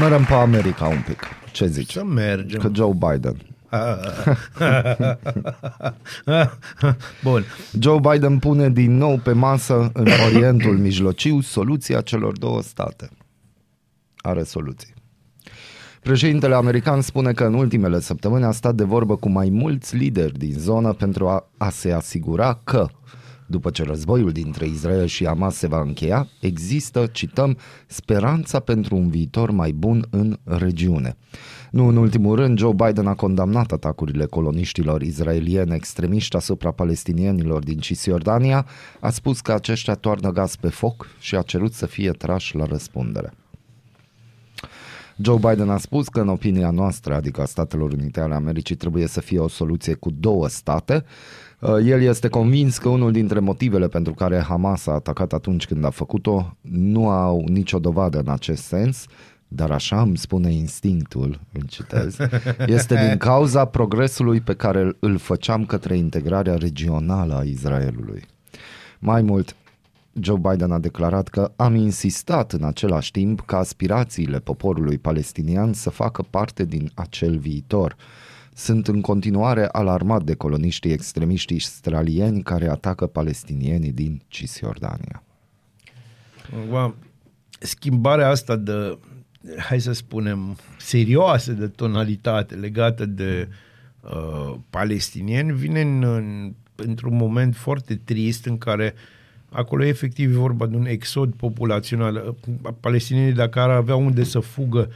Merem 0.00 0.24
pe 0.24 0.32
America 0.32 0.86
un 0.86 1.02
pic. 1.06 1.28
Ce 1.52 1.66
zici? 1.66 1.92
Să 1.92 2.04
mergem. 2.04 2.60
Că 2.60 2.68
Joe 2.72 2.92
Biden. 2.92 3.36
Bun. 7.22 7.44
Joe 7.78 7.98
Biden 7.98 8.38
pune 8.38 8.70
din 8.70 8.96
nou 8.96 9.18
pe 9.18 9.32
masă 9.32 9.90
în 9.92 10.06
Orientul 10.26 10.78
Mijlociu 10.78 11.40
soluția 11.40 12.00
celor 12.00 12.38
două 12.38 12.62
state. 12.62 13.08
Are 14.16 14.42
soluții. 14.42 14.94
Președintele 16.06 16.54
american 16.54 17.00
spune 17.00 17.32
că 17.32 17.44
în 17.44 17.54
ultimele 17.54 18.00
săptămâni 18.00 18.44
a 18.44 18.50
stat 18.50 18.74
de 18.74 18.84
vorbă 18.84 19.16
cu 19.16 19.28
mai 19.28 19.48
mulți 19.48 19.96
lideri 19.96 20.38
din 20.38 20.52
zonă 20.58 20.92
pentru 20.92 21.28
a, 21.28 21.50
a 21.56 21.70
se 21.70 21.92
asigura 21.92 22.60
că, 22.64 22.88
după 23.46 23.70
ce 23.70 23.82
războiul 23.82 24.32
dintre 24.32 24.66
Israel 24.66 25.06
și 25.06 25.26
Hamas 25.26 25.56
se 25.56 25.66
va 25.66 25.80
încheia, 25.80 26.28
există, 26.40 27.06
cităm, 27.12 27.58
speranța 27.86 28.60
pentru 28.60 28.96
un 28.96 29.08
viitor 29.08 29.50
mai 29.50 29.72
bun 29.72 30.06
în 30.10 30.38
regiune. 30.44 31.16
Nu 31.70 31.86
în 31.86 31.96
ultimul 31.96 32.36
rând, 32.36 32.58
Joe 32.58 32.72
Biden 32.72 33.06
a 33.06 33.14
condamnat 33.14 33.72
atacurile 33.72 34.24
coloniștilor 34.24 35.02
izraelieni 35.02 35.74
extremiști 35.74 36.36
asupra 36.36 36.70
palestinienilor 36.70 37.62
din 37.62 37.78
Cisjordania, 37.78 38.66
a 39.00 39.10
spus 39.10 39.40
că 39.40 39.52
aceștia 39.52 39.94
toarnă 39.94 40.30
gaz 40.30 40.56
pe 40.56 40.68
foc 40.68 41.06
și 41.18 41.36
a 41.36 41.42
cerut 41.42 41.72
să 41.72 41.86
fie 41.86 42.10
trași 42.10 42.56
la 42.56 42.64
răspundere. 42.64 43.32
Joe 45.22 45.36
Biden 45.36 45.70
a 45.70 45.76
spus 45.76 46.08
că 46.08 46.20
în 46.20 46.28
opinia 46.28 46.70
noastră, 46.70 47.14
adică 47.14 47.40
a 47.40 47.44
Statelor 47.44 47.92
Unite 47.92 48.20
ale 48.20 48.34
Americii, 48.34 48.74
trebuie 48.74 49.06
să 49.06 49.20
fie 49.20 49.38
o 49.38 49.48
soluție 49.48 49.94
cu 49.94 50.10
două 50.10 50.48
state. 50.48 51.04
Uh, 51.60 51.76
El 51.84 52.02
este 52.02 52.28
convins 52.28 52.78
că 52.78 52.88
unul 52.88 53.12
dintre 53.12 53.38
motivele 53.38 53.88
pentru 53.88 54.14
care 54.14 54.40
Hamas 54.40 54.86
a 54.86 54.92
atacat 54.92 55.32
atunci 55.32 55.66
când 55.66 55.84
a 55.84 55.90
făcut-o 55.90 56.56
nu 56.60 57.08
au 57.08 57.44
nicio 57.48 57.78
dovadă 57.78 58.18
în 58.18 58.28
acest 58.28 58.62
sens, 58.62 59.06
dar 59.48 59.70
așa 59.70 60.00
îmi 60.00 60.16
spune 60.16 60.52
instinctul, 60.52 61.40
îl 61.52 61.62
citez, 61.68 62.16
este 62.66 63.06
din 63.08 63.16
cauza 63.28 63.64
progresului 63.64 64.40
pe 64.40 64.54
care 64.54 64.96
îl 64.98 65.18
făceam 65.18 65.64
către 65.64 65.96
integrarea 65.96 66.56
regională 66.56 67.38
a 67.38 67.42
Israelului. 67.42 68.22
Mai 68.98 69.22
mult, 69.22 69.56
Joe 70.20 70.38
Biden 70.38 70.70
a 70.70 70.78
declarat 70.78 71.28
că 71.28 71.52
am 71.56 71.74
insistat 71.74 72.52
în 72.52 72.64
același 72.64 73.10
timp 73.10 73.40
ca 73.40 73.58
aspirațiile 73.58 74.40
poporului 74.40 74.98
palestinian 74.98 75.72
să 75.72 75.90
facă 75.90 76.22
parte 76.22 76.64
din 76.64 76.90
acel 76.94 77.38
viitor. 77.38 77.96
Sunt 78.54 78.88
în 78.88 79.00
continuare 79.00 79.68
alarmat 79.72 80.22
de 80.22 80.34
coloniștii 80.34 80.92
extremiști 80.92 81.54
israelieni 81.54 82.42
care 82.42 82.68
atacă 82.68 83.06
palestinienii 83.06 83.92
din 83.92 84.22
Cisjordania. 84.28 85.22
Acum, 86.54 86.94
schimbarea 87.58 88.28
asta 88.28 88.56
de, 88.56 88.98
hai 89.58 89.80
să 89.80 89.92
spunem, 89.92 90.56
serioasă 90.78 91.52
de 91.52 91.68
tonalitate 91.68 92.54
legată 92.54 93.06
de 93.06 93.48
uh, 94.00 94.54
palestinieni 94.70 95.52
vine 95.52 95.80
în, 95.80 96.02
în, 96.02 96.54
într-un 96.74 97.16
moment 97.16 97.56
foarte 97.56 97.94
trist 97.94 98.46
în 98.46 98.58
care 98.58 98.94
acolo 99.56 99.84
e 99.84 99.88
efectiv 99.88 100.30
vorba 100.30 100.66
de 100.66 100.76
un 100.76 100.86
exod 100.86 101.34
populațional. 101.34 102.34
Palestinienii 102.80 103.32
dacă 103.32 103.60
ar 103.60 103.70
avea 103.70 103.94
unde 103.94 104.24
să 104.24 104.38
fugă, 104.38 104.88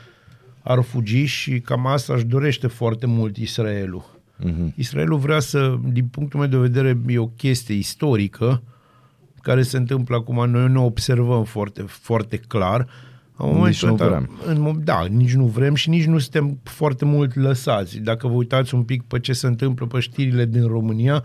ar 0.62 0.80
fugi 0.80 1.24
și 1.24 1.60
cam 1.60 1.86
asta 1.86 2.14
își 2.14 2.24
dorește 2.24 2.66
foarte 2.66 3.06
mult 3.06 3.36
Israelul. 3.36 4.04
Uh-huh. 4.44 4.74
Israelul 4.74 5.18
vrea 5.18 5.38
să, 5.38 5.78
din 5.92 6.06
punctul 6.06 6.40
meu 6.40 6.48
de 6.48 6.56
vedere, 6.56 6.98
e 7.06 7.18
o 7.18 7.26
chestie 7.26 7.74
istorică, 7.74 8.62
care 9.42 9.62
se 9.62 9.76
întâmplă 9.76 10.16
acum, 10.16 10.50
noi 10.50 10.68
nu 10.68 10.84
observăm 10.84 11.44
foarte, 11.44 11.82
foarte 11.86 12.36
clar. 12.36 12.86
În 13.36 13.48
Nici 13.48 13.84
nu 13.84 13.92
ăsta, 13.92 14.08
vrem. 14.08 14.30
În, 14.46 14.68
mo- 14.68 14.84
da, 14.84 15.04
nici 15.10 15.34
nu 15.34 15.44
vrem 15.44 15.74
și 15.74 15.88
nici 15.88 16.04
nu 16.04 16.18
suntem 16.18 16.58
foarte 16.62 17.04
mult 17.04 17.34
lăsați. 17.34 17.98
Dacă 17.98 18.28
vă 18.28 18.34
uitați 18.34 18.74
un 18.74 18.82
pic 18.82 19.02
pe 19.02 19.20
ce 19.20 19.32
se 19.32 19.46
întâmplă 19.46 19.86
pe 19.86 20.00
știrile 20.00 20.44
din 20.44 20.66
România, 20.66 21.24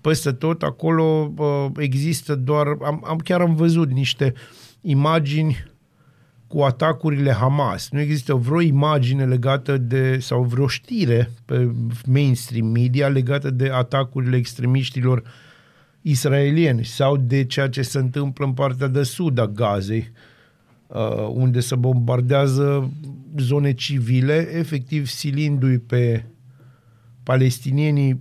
peste 0.00 0.32
tot 0.32 0.62
acolo 0.62 1.32
uh, 1.36 1.66
există 1.76 2.34
doar, 2.34 2.66
am, 2.66 3.04
am 3.06 3.16
chiar 3.16 3.40
am 3.40 3.54
văzut 3.54 3.90
niște 3.90 4.32
imagini 4.80 5.64
cu 6.46 6.60
atacurile 6.60 7.32
Hamas. 7.32 7.88
Nu 7.90 8.00
există 8.00 8.34
vreo 8.34 8.60
imagine 8.60 9.24
legată 9.24 9.76
de, 9.76 10.18
sau 10.18 10.42
vreo 10.42 10.66
știre 10.66 11.30
pe 11.44 11.70
mainstream 12.06 12.66
media 12.66 13.08
legată 13.08 13.50
de 13.50 13.68
atacurile 13.68 14.36
extremiștilor 14.36 15.22
israelieni 16.02 16.84
sau 16.84 17.16
de 17.16 17.44
ceea 17.44 17.68
ce 17.68 17.82
se 17.82 17.98
întâmplă 17.98 18.44
în 18.44 18.52
partea 18.52 18.86
de 18.86 19.02
sud 19.02 19.38
a 19.38 19.46
Gazei, 19.46 20.12
uh, 20.86 21.28
unde 21.32 21.60
se 21.60 21.74
bombardează 21.74 22.92
zone 23.36 23.72
civile, 23.72 24.48
efectiv 24.52 25.06
silindu-i 25.06 25.78
pe 25.78 26.24
palestinienii 27.22 28.20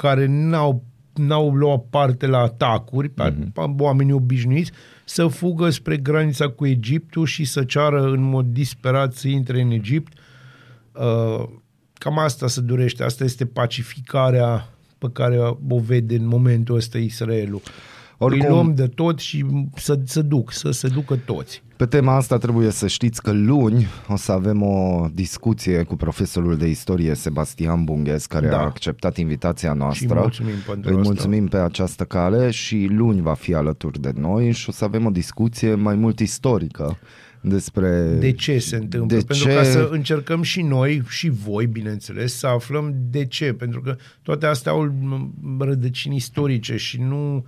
care 0.00 0.26
n-au, 0.26 0.84
n-au 1.14 1.54
luat 1.54 1.84
parte 1.90 2.26
la 2.26 2.38
atacuri, 2.38 3.08
mm-hmm. 3.08 3.52
oamenii 3.78 4.12
obișnuiți, 4.12 4.70
să 5.04 5.26
fugă 5.26 5.70
spre 5.70 5.96
granița 5.96 6.48
cu 6.48 6.66
Egiptul 6.66 7.26
și 7.26 7.44
să 7.44 7.64
ceară 7.64 8.02
în 8.02 8.22
mod 8.22 8.46
disperat 8.46 9.12
să 9.12 9.28
intre 9.28 9.60
în 9.60 9.70
Egipt. 9.70 10.12
Uh, 10.92 11.48
cam 11.92 12.18
asta 12.18 12.46
se 12.46 12.60
dorește, 12.60 13.04
asta 13.04 13.24
este 13.24 13.46
pacificarea 13.46 14.68
pe 14.98 15.06
care 15.12 15.38
o 15.68 15.78
vede 15.78 16.16
în 16.16 16.26
momentul 16.26 16.76
ăsta 16.76 16.98
Israelul. 16.98 17.60
Oricum, 18.18 18.46
Îi 18.46 18.52
luăm 18.52 18.74
de 18.74 18.86
tot 18.86 19.18
și 19.18 19.44
să 19.74 20.00
se 20.04 20.22
duc, 20.22 20.52
să 20.52 20.70
se 20.70 20.88
ducă 20.88 21.16
toți. 21.16 21.62
Pe 21.76 21.86
tema 21.86 22.14
asta 22.14 22.38
trebuie 22.38 22.70
să 22.70 22.86
știți 22.86 23.22
că 23.22 23.32
luni 23.32 23.86
o 24.08 24.16
să 24.16 24.32
avem 24.32 24.62
o 24.62 25.06
discuție 25.12 25.82
cu 25.82 25.96
profesorul 25.96 26.56
de 26.56 26.68
istorie 26.68 27.14
Sebastian 27.14 27.84
Bunghes, 27.84 28.26
care 28.26 28.48
da. 28.48 28.58
a 28.58 28.64
acceptat 28.64 29.16
invitația 29.16 29.72
noastră. 29.72 30.06
Și 30.06 30.14
mulțumim 30.14 30.54
pentru 30.66 30.90
Îi 30.90 30.96
asta. 30.96 31.08
mulțumim 31.08 31.46
pe 31.46 31.56
această 31.56 32.04
cale 32.04 32.50
și 32.50 32.88
luni 32.90 33.20
va 33.20 33.34
fi 33.34 33.54
alături 33.54 34.00
de 34.00 34.12
noi 34.14 34.52
și 34.52 34.68
o 34.68 34.72
să 34.72 34.84
avem 34.84 35.06
o 35.06 35.10
discuție 35.10 35.74
mai 35.74 35.94
mult 35.94 36.18
istorică 36.20 36.98
despre... 37.40 38.16
De 38.18 38.32
ce 38.32 38.58
se 38.58 38.76
întâmplă? 38.76 39.16
De 39.16 39.24
Pentru 39.24 39.48
ce... 39.48 39.54
ca 39.54 39.62
să 39.62 39.88
încercăm 39.92 40.42
și 40.42 40.62
noi, 40.62 41.02
și 41.08 41.28
voi, 41.28 41.66
bineînțeles, 41.66 42.38
să 42.38 42.46
aflăm 42.46 42.94
de 43.10 43.24
ce. 43.24 43.52
Pentru 43.52 43.80
că 43.80 43.96
toate 44.22 44.46
astea 44.46 44.72
au 44.72 44.92
rădăcini 45.58 46.16
istorice 46.16 46.76
și 46.76 47.00
nu 47.00 47.44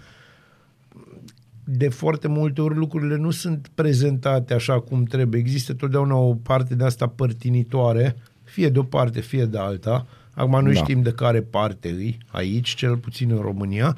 de 1.64 1.88
foarte 1.88 2.28
multe 2.28 2.60
ori 2.60 2.74
lucrurile 2.74 3.16
nu 3.16 3.30
sunt 3.30 3.70
prezentate 3.74 4.54
așa 4.54 4.80
cum 4.80 5.04
trebuie. 5.04 5.40
Există 5.40 5.74
totdeauna 5.74 6.16
o 6.16 6.34
parte 6.34 6.74
de 6.74 6.84
asta 6.84 7.06
părtinitoare, 7.06 8.16
fie 8.44 8.68
de 8.68 8.78
o 8.78 8.82
parte, 8.82 9.20
fie 9.20 9.44
de 9.44 9.58
alta. 9.58 10.06
Acum 10.34 10.60
nu 10.64 10.72
da. 10.72 10.82
știm 10.82 11.02
de 11.02 11.12
care 11.12 11.40
parte 11.40 11.88
îi 11.88 12.18
aici, 12.26 12.74
cel 12.74 12.96
puțin 12.96 13.30
în 13.30 13.40
România. 13.40 13.96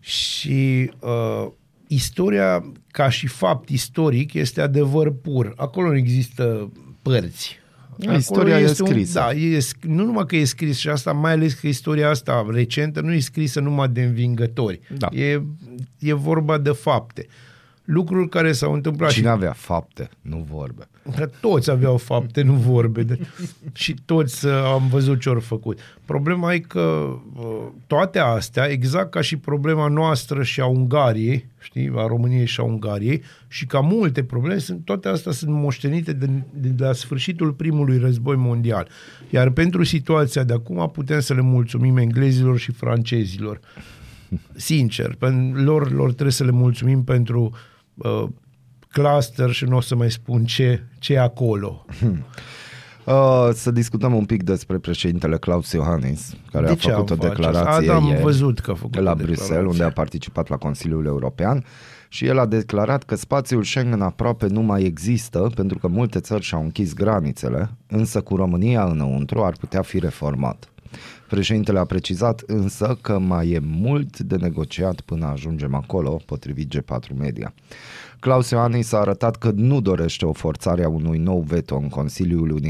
Și 0.00 0.90
uh, 1.00 1.46
istoria, 1.86 2.72
ca 2.90 3.08
și 3.08 3.26
fapt 3.26 3.68
istoric, 3.68 4.34
este 4.34 4.60
adevăr 4.60 5.12
pur. 5.12 5.52
Acolo 5.56 5.88
nu 5.88 5.96
există 5.96 6.72
părți. 7.02 7.58
Acolo 8.02 8.16
istoria 8.16 8.58
este 8.58 8.82
e 8.82 8.86
scrisă. 8.86 9.20
Un, 9.20 9.24
da, 9.26 9.40
e, 9.40 9.58
nu 9.80 10.04
numai 10.04 10.24
că 10.26 10.36
e 10.36 10.44
scris 10.44 10.78
și 10.78 10.88
asta, 10.88 11.12
mai 11.12 11.32
ales 11.32 11.54
că 11.54 11.66
istoria 11.66 12.08
asta 12.08 12.46
recentă 12.50 13.00
nu 13.00 13.12
e 13.12 13.20
scrisă 13.20 13.60
numai 13.60 13.88
de 13.88 14.02
învingători. 14.02 14.80
Da. 14.98 15.08
E, 15.12 15.42
e 15.98 16.12
vorba 16.12 16.58
de 16.58 16.70
fapte. 16.70 17.26
Lucruri 17.86 18.28
care 18.28 18.52
s-au 18.52 18.72
întâmplat. 18.72 19.10
Cine 19.10 19.26
și... 19.26 19.32
avea 19.32 19.52
fapte, 19.52 20.08
nu 20.20 20.46
vorbe. 20.50 20.88
Că 21.16 21.30
toți 21.40 21.70
aveau 21.70 21.96
fapte, 21.96 22.42
nu 22.42 22.52
vorbe. 22.52 23.02
De... 23.02 23.18
și 23.72 23.94
toți 24.04 24.46
uh, 24.46 24.52
am 24.52 24.88
văzut 24.88 25.20
ce 25.20 25.28
au 25.28 25.40
făcut. 25.40 25.78
Problema 26.04 26.54
e 26.54 26.58
că 26.58 27.18
uh, 27.34 27.66
toate 27.86 28.18
astea, 28.18 28.64
exact 28.64 29.10
ca 29.10 29.20
și 29.20 29.36
problema 29.36 29.88
noastră 29.88 30.42
și 30.42 30.60
a 30.60 30.66
Ungariei, 30.66 31.48
știi, 31.58 31.92
a 31.94 32.06
României 32.06 32.46
și 32.46 32.60
a 32.60 32.62
Ungariei, 32.62 33.22
și 33.48 33.66
ca 33.66 33.80
multe 33.80 34.24
probleme, 34.24 34.58
sunt, 34.58 34.84
toate 34.84 35.08
astea 35.08 35.32
sunt 35.32 35.50
moștenite 35.50 36.12
de, 36.12 36.26
de, 36.54 36.68
de 36.68 36.84
la 36.84 36.92
sfârșitul 36.92 37.52
primului 37.52 37.98
război 37.98 38.36
mondial. 38.36 38.88
Iar 39.30 39.50
pentru 39.50 39.84
situația 39.84 40.44
de 40.44 40.52
acum 40.52 40.90
putem 40.92 41.20
să 41.20 41.34
le 41.34 41.40
mulțumim 41.40 41.96
englezilor 41.96 42.58
și 42.58 42.72
francezilor. 42.72 43.60
Sincer, 44.54 45.16
lor, 45.52 45.92
lor 45.92 46.12
trebuie 46.12 46.32
să 46.32 46.44
le 46.44 46.50
mulțumim 46.50 47.04
pentru 47.04 47.42
uh, 47.42 47.58
cluster 48.88 49.50
și 49.50 49.64
nu 49.64 49.76
o 49.76 49.80
să 49.80 49.94
mai 49.94 50.10
spun 50.10 50.44
ce, 50.44 50.82
ce 50.98 51.12
e 51.12 51.20
acolo. 51.20 51.84
Hmm. 51.98 52.24
Uh, 53.06 53.48
să 53.52 53.70
discutăm 53.70 54.14
un 54.14 54.24
pic 54.24 54.42
despre 54.42 54.78
președintele 54.78 55.36
Klaus 55.36 55.72
Iohannis, 55.72 56.34
care 56.52 56.66
de 56.66 56.72
a 56.72 56.90
făcut 56.90 57.10
o 57.10 57.14
declarație 57.14 57.90
a, 57.90 57.92
da, 57.92 57.94
am 57.94 58.06
ieri 58.06 58.22
văzut 58.22 58.58
că 58.58 58.70
a 58.70 58.74
făcut 58.74 59.00
la 59.00 59.14
Bruxelles, 59.14 59.70
unde 59.70 59.84
a 59.84 59.90
participat 59.90 60.48
la 60.48 60.56
Consiliul 60.56 61.06
European 61.06 61.64
și 62.08 62.26
el 62.26 62.38
a 62.38 62.46
declarat 62.46 63.02
că 63.02 63.14
spațiul 63.14 63.62
Schengen 63.62 64.00
aproape 64.00 64.46
nu 64.46 64.60
mai 64.60 64.82
există 64.82 65.50
pentru 65.54 65.78
că 65.78 65.88
multe 65.88 66.20
țări 66.20 66.42
și-au 66.42 66.62
închis 66.62 66.94
granițele, 66.94 67.70
însă 67.86 68.20
cu 68.20 68.36
România 68.36 68.84
înăuntru 68.84 69.44
ar 69.44 69.52
putea 69.60 69.82
fi 69.82 69.98
reformat. 69.98 70.70
Președintele 71.28 71.78
a 71.78 71.84
precizat 71.84 72.42
însă 72.46 72.98
că 73.00 73.18
mai 73.18 73.50
e 73.50 73.58
mult 73.58 74.18
de 74.18 74.36
negociat 74.36 75.00
până 75.00 75.26
ajungem 75.26 75.74
acolo, 75.74 76.20
potrivit 76.26 76.76
G4 76.76 77.16
Media. 77.18 77.54
Claus 78.20 78.50
Iohannis 78.50 78.92
a 78.92 78.98
arătat 78.98 79.36
că 79.36 79.50
nu 79.54 79.80
dorește 79.80 80.26
o 80.26 80.32
forțare 80.32 80.84
a 80.84 80.88
unui 80.88 81.18
nou 81.18 81.40
veto 81.40 81.76
în 81.76 81.88
Consiliul 81.88 82.60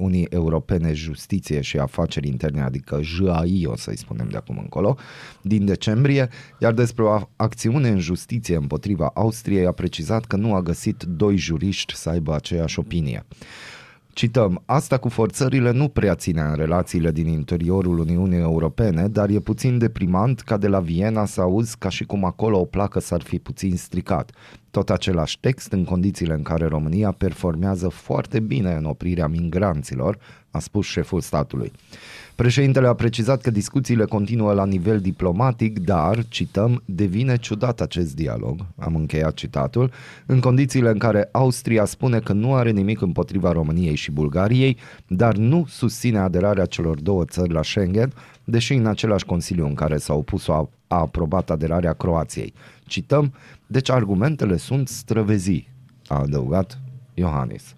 Unii 0.00 0.26
Europene 0.30 0.92
Justiție 0.92 1.60
și 1.60 1.78
Afaceri 1.78 2.28
Interne, 2.28 2.62
adică 2.62 3.00
JAI, 3.02 3.64
o 3.66 3.76
să-i 3.76 3.98
spunem 3.98 4.28
de 4.30 4.36
acum 4.36 4.58
încolo, 4.58 4.96
din 5.42 5.64
decembrie, 5.64 6.28
iar 6.58 6.72
despre 6.72 7.04
o 7.04 7.18
acțiune 7.36 7.88
în 7.88 7.98
justiție 7.98 8.56
împotriva 8.56 9.10
Austriei 9.14 9.66
a 9.66 9.72
precizat 9.72 10.24
că 10.24 10.36
nu 10.36 10.54
a 10.54 10.62
găsit 10.62 11.02
doi 11.02 11.36
juriști 11.36 11.94
să 11.94 12.08
aibă 12.08 12.34
aceeași 12.34 12.78
opinie. 12.78 13.24
Cităm, 14.14 14.62
asta 14.64 14.98
cu 14.98 15.08
forțările 15.08 15.70
nu 15.70 15.88
prea 15.88 16.14
ține 16.14 16.40
în 16.40 16.54
relațiile 16.54 17.10
din 17.10 17.26
interiorul 17.26 17.98
Uniunii 17.98 18.38
Europene, 18.38 19.08
dar 19.08 19.28
e 19.28 19.38
puțin 19.38 19.78
deprimant 19.78 20.40
ca 20.40 20.56
de 20.56 20.68
la 20.68 20.80
Viena 20.80 21.24
să 21.24 21.40
auzi 21.40 21.78
ca 21.78 21.88
și 21.88 22.04
cum 22.04 22.24
acolo 22.24 22.58
o 22.58 22.64
placă 22.64 23.00
s-ar 23.00 23.22
fi 23.22 23.38
puțin 23.38 23.76
stricat. 23.76 24.30
Tot 24.74 24.90
același 24.90 25.38
text 25.40 25.72
în 25.72 25.84
condițiile 25.84 26.34
în 26.34 26.42
care 26.42 26.66
România 26.66 27.10
performează 27.12 27.88
foarte 27.88 28.40
bine 28.40 28.74
în 28.74 28.84
oprirea 28.84 29.26
migranților, 29.26 30.18
a 30.50 30.58
spus 30.58 30.86
șeful 30.86 31.20
statului. 31.20 31.72
Președintele 32.34 32.86
a 32.86 32.94
precizat 32.94 33.40
că 33.40 33.50
discuțiile 33.50 34.04
continuă 34.04 34.52
la 34.52 34.66
nivel 34.66 35.00
diplomatic, 35.00 35.78
dar, 35.78 36.24
cităm, 36.28 36.82
devine 36.84 37.36
ciudat 37.36 37.80
acest 37.80 38.14
dialog, 38.14 38.66
am 38.76 38.94
încheiat 38.94 39.34
citatul, 39.34 39.90
în 40.26 40.40
condițiile 40.40 40.90
în 40.90 40.98
care 40.98 41.28
Austria 41.32 41.84
spune 41.84 42.18
că 42.18 42.32
nu 42.32 42.54
are 42.54 42.70
nimic 42.70 43.00
împotriva 43.00 43.52
României 43.52 43.94
și 43.94 44.10
Bulgariei, 44.10 44.76
dar 45.06 45.36
nu 45.36 45.64
susține 45.68 46.18
aderarea 46.18 46.66
celor 46.66 47.00
două 47.00 47.24
țări 47.24 47.52
la 47.52 47.62
Schengen, 47.62 48.12
deși 48.44 48.72
în 48.72 48.86
același 48.86 49.24
Consiliu 49.24 49.66
în 49.66 49.74
care 49.74 49.96
s-a 49.96 50.14
opus 50.14 50.48
a, 50.48 50.68
a 50.94 51.00
aprobat 51.00 51.50
aderarea 51.50 51.92
Croației. 51.92 52.52
Cităm, 52.84 53.34
deci 53.66 53.90
argumentele 53.90 54.56
sunt 54.56 54.88
străvezii, 54.88 55.68
a 56.06 56.14
adăugat 56.14 56.78
Iohannis. 57.14 57.74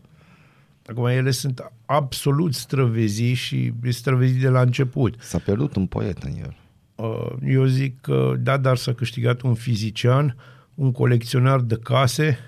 Acum 0.86 1.06
ele 1.06 1.30
sunt 1.30 1.72
absolut 1.86 2.54
străvezii 2.54 3.34
și 3.34 3.72
străvezii 3.88 4.40
de 4.40 4.48
la 4.48 4.60
început. 4.60 5.14
S-a 5.20 5.38
pierdut 5.38 5.76
un 5.76 5.86
poet 5.86 6.22
în 6.22 6.32
el. 6.40 6.56
Uh, 6.94 7.32
eu 7.46 7.64
zic 7.64 8.00
că 8.00 8.34
da, 8.38 8.56
dar 8.56 8.76
s-a 8.76 8.92
câștigat 8.92 9.40
un 9.40 9.54
fizician, 9.54 10.36
un 10.74 10.92
colecționar 10.92 11.60
de 11.60 11.78
case, 11.82 12.38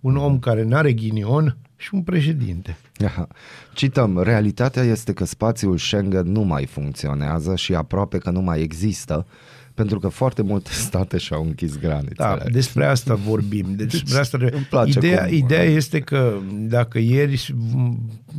un 0.00 0.16
om 0.16 0.38
care 0.38 0.62
n-are 0.62 0.92
ghinion 0.92 1.56
și 1.76 1.94
un 1.94 2.02
președinte. 2.02 2.76
Aha. 3.04 3.28
Cităm, 3.74 4.18
realitatea 4.22 4.82
este 4.82 5.12
că 5.12 5.24
spațiul 5.24 5.78
Schengen 5.78 6.32
nu 6.32 6.40
mai 6.40 6.66
funcționează 6.66 7.56
și 7.56 7.74
aproape 7.74 8.18
că 8.18 8.30
nu 8.30 8.40
mai 8.40 8.60
există 8.60 9.26
pentru 9.76 9.98
că 9.98 10.08
foarte 10.08 10.42
multe 10.42 10.70
state 10.88 11.18
și-au 11.18 11.44
închis 11.44 11.78
granițele. 11.78 12.14
Da, 12.16 12.38
despre 12.50 12.84
asta 12.84 13.14
vorbim. 13.14 13.66
Despre 13.76 14.02
deci, 14.06 14.18
asta... 14.18 14.38
Îmi 14.40 14.66
place 14.70 14.98
ideea, 14.98 15.24
cum, 15.24 15.34
ideea 15.34 15.62
este 15.62 16.00
că 16.00 16.38
dacă 16.52 16.98
ieri 16.98 17.54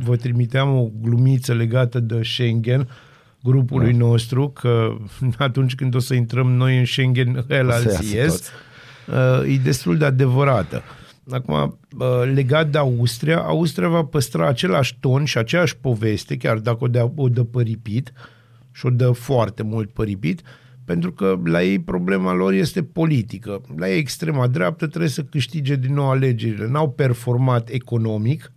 vă 0.04 0.16
trimiteam 0.16 0.76
o 0.76 0.88
glumiță 1.00 1.54
legată 1.54 2.00
de 2.00 2.20
Schengen, 2.22 2.88
grupului 3.42 3.92
da. 3.92 3.98
nostru, 3.98 4.48
că 4.48 4.96
atunci 5.38 5.74
când 5.74 5.94
o 5.94 5.98
să 5.98 6.14
intrăm 6.14 6.52
noi 6.52 6.78
în 6.78 6.84
Schengen, 6.84 7.44
el 7.48 7.70
alții 7.70 8.14
ies, 8.14 8.50
uh, 9.06 9.54
e 9.54 9.60
destul 9.64 9.96
de 9.96 10.04
adevărată. 10.04 10.82
Acum, 11.30 11.78
uh, 11.98 12.32
legat 12.34 12.70
de 12.70 12.78
Austria, 12.78 13.38
Austria 13.38 13.88
va 13.88 14.04
păstra 14.04 14.48
același 14.48 14.96
ton 15.00 15.24
și 15.24 15.38
aceeași 15.38 15.76
poveste, 15.76 16.36
chiar 16.36 16.58
dacă 16.58 16.78
o 16.80 16.88
dă, 16.88 17.10
o 17.14 17.28
dă 17.28 17.44
păripit, 17.44 18.12
și 18.72 18.86
o 18.86 18.90
dă 18.90 19.10
foarte 19.10 19.62
mult 19.62 19.90
păripit, 19.90 20.42
pentru 20.88 21.12
că 21.12 21.38
la 21.44 21.62
ei 21.62 21.78
problema 21.78 22.32
lor 22.32 22.52
este 22.52 22.82
politică. 22.82 23.60
La 23.76 23.90
ei 23.90 23.98
extrema 23.98 24.46
dreaptă 24.46 24.86
trebuie 24.86 25.10
să 25.10 25.22
câștige 25.22 25.76
din 25.76 25.94
nou 25.94 26.10
alegerile. 26.10 26.68
N-au 26.68 26.90
performat 26.90 27.68
economic, 27.68 28.52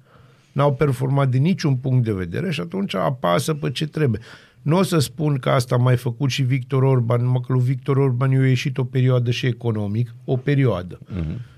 n-au 0.52 0.74
performat 0.74 1.30
din 1.30 1.42
niciun 1.42 1.76
punct 1.76 2.04
de 2.04 2.12
vedere 2.12 2.52
și 2.52 2.60
atunci 2.60 2.96
apasă 2.96 3.54
pe 3.54 3.72
ce 3.72 3.88
trebuie. 3.88 4.22
Nu 4.62 4.78
o 4.78 4.84
să 4.84 5.00
spun 5.00 5.38
că 5.38 5.50
asta 5.50 5.76
a 5.76 5.78
mai 5.78 5.98
făcut 5.98 6.30
și 6.30 6.42
Victor 6.42 6.84
Orban, 6.84 7.22
numai 7.24 7.42
că 7.48 7.54
lui 7.54 7.64
Victor 7.64 7.98
Orban 7.98 8.32
i-a 8.32 8.48
ieșit 8.48 8.78
o 8.78 8.84
perioadă 8.84 9.32
și 9.32 9.46
economic, 9.46 10.14
o 10.26 10.38
perioadă. 10.38 11.00
Uh-huh. 11.00 11.50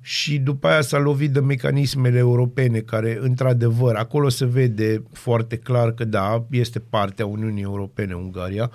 Și 0.00 0.38
după 0.38 0.66
aia 0.66 0.80
s-a 0.80 0.98
lovit 0.98 1.30
de 1.30 1.40
mecanismele 1.40 2.18
europene 2.18 2.78
care, 2.78 3.18
într-adevăr, 3.20 3.94
acolo 3.94 4.28
se 4.28 4.46
vede 4.46 5.02
foarte 5.12 5.56
clar 5.56 5.92
că 5.92 6.04
da, 6.04 6.46
este 6.50 6.78
partea 6.78 7.26
Uniunii 7.26 7.62
Europene 7.62 8.14
Ungaria, 8.14 8.70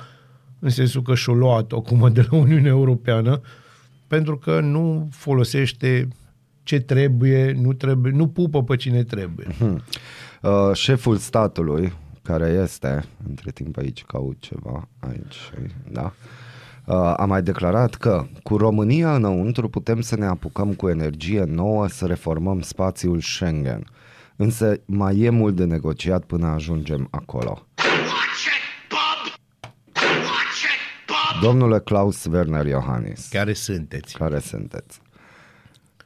în 0.63 0.69
sensul 0.69 1.01
că 1.01 1.15
și-o 1.15 1.33
luat 1.33 1.71
acum 1.71 2.09
de 2.13 2.27
la 2.29 2.37
Uniunea 2.37 2.71
Europeană, 2.71 3.41
pentru 4.07 4.37
că 4.37 4.59
nu 4.59 5.07
folosește 5.11 6.07
ce 6.63 6.79
trebuie, 6.79 7.51
nu 7.61 7.73
trebuie, 7.73 8.11
nu 8.11 8.27
pupă 8.27 8.63
pe 8.63 8.75
cine 8.75 9.03
trebuie. 9.03 9.47
Uh-huh. 9.47 9.75
Uh, 10.41 10.73
șeful 10.73 11.17
statului, 11.17 11.93
care 12.21 12.59
este, 12.63 13.05
între 13.27 13.51
timp 13.51 13.77
aici 13.77 14.03
caut 14.03 14.35
ceva, 14.39 14.87
aici, 14.99 15.51
da, 15.91 16.13
uh, 16.85 17.13
a 17.17 17.25
mai 17.25 17.41
declarat 17.41 17.95
că 17.95 18.25
cu 18.43 18.57
România 18.57 19.15
înăuntru 19.15 19.69
putem 19.69 20.01
să 20.01 20.15
ne 20.15 20.25
apucăm 20.25 20.73
cu 20.73 20.89
energie 20.89 21.43
nouă 21.43 21.87
să 21.87 22.05
reformăm 22.05 22.61
spațiul 22.61 23.19
Schengen. 23.21 23.87
Însă 24.35 24.79
mai 24.85 25.19
e 25.19 25.29
mult 25.29 25.55
de 25.55 25.63
negociat 25.63 26.23
până 26.23 26.47
ajungem 26.47 27.07
acolo. 27.11 27.67
Domnule 31.43 31.79
Klaus 31.79 32.25
Werner 32.25 32.65
Iohannis. 32.65 33.27
Care 33.31 33.53
sunteți? 33.53 34.17
Care 34.17 34.39
sunteți? 34.39 35.01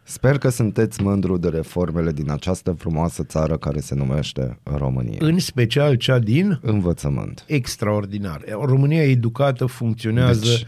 Sper 0.04 0.38
că 0.38 0.50
sunteți 0.50 1.02
mândru 1.02 1.38
de 1.38 1.48
reformele 1.48 2.12
din 2.12 2.32
această 2.32 2.72
frumoasă 2.72 3.24
țară 3.24 3.58
care 3.58 3.80
se 3.80 3.96
numește 3.96 4.60
România. 4.64 5.18
În 5.22 5.40
special 5.40 5.96
cea 5.96 6.20
din? 6.20 6.60
Învățământ. 6.62 7.44
Extraordinar. 7.48 8.44
România 8.62 9.04
educată 9.04 9.66
funcționează 9.66 10.40
deci, 10.40 10.66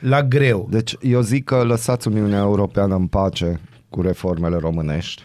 la 0.00 0.22
greu. 0.22 0.66
Deci 0.70 0.96
eu 1.00 1.20
zic 1.20 1.44
că 1.44 1.62
lăsați 1.62 2.08
Uniunea 2.08 2.40
Europeană 2.40 2.94
în 2.94 3.06
pace 3.06 3.60
cu 3.88 4.00
reformele 4.00 4.56
românești, 4.56 5.22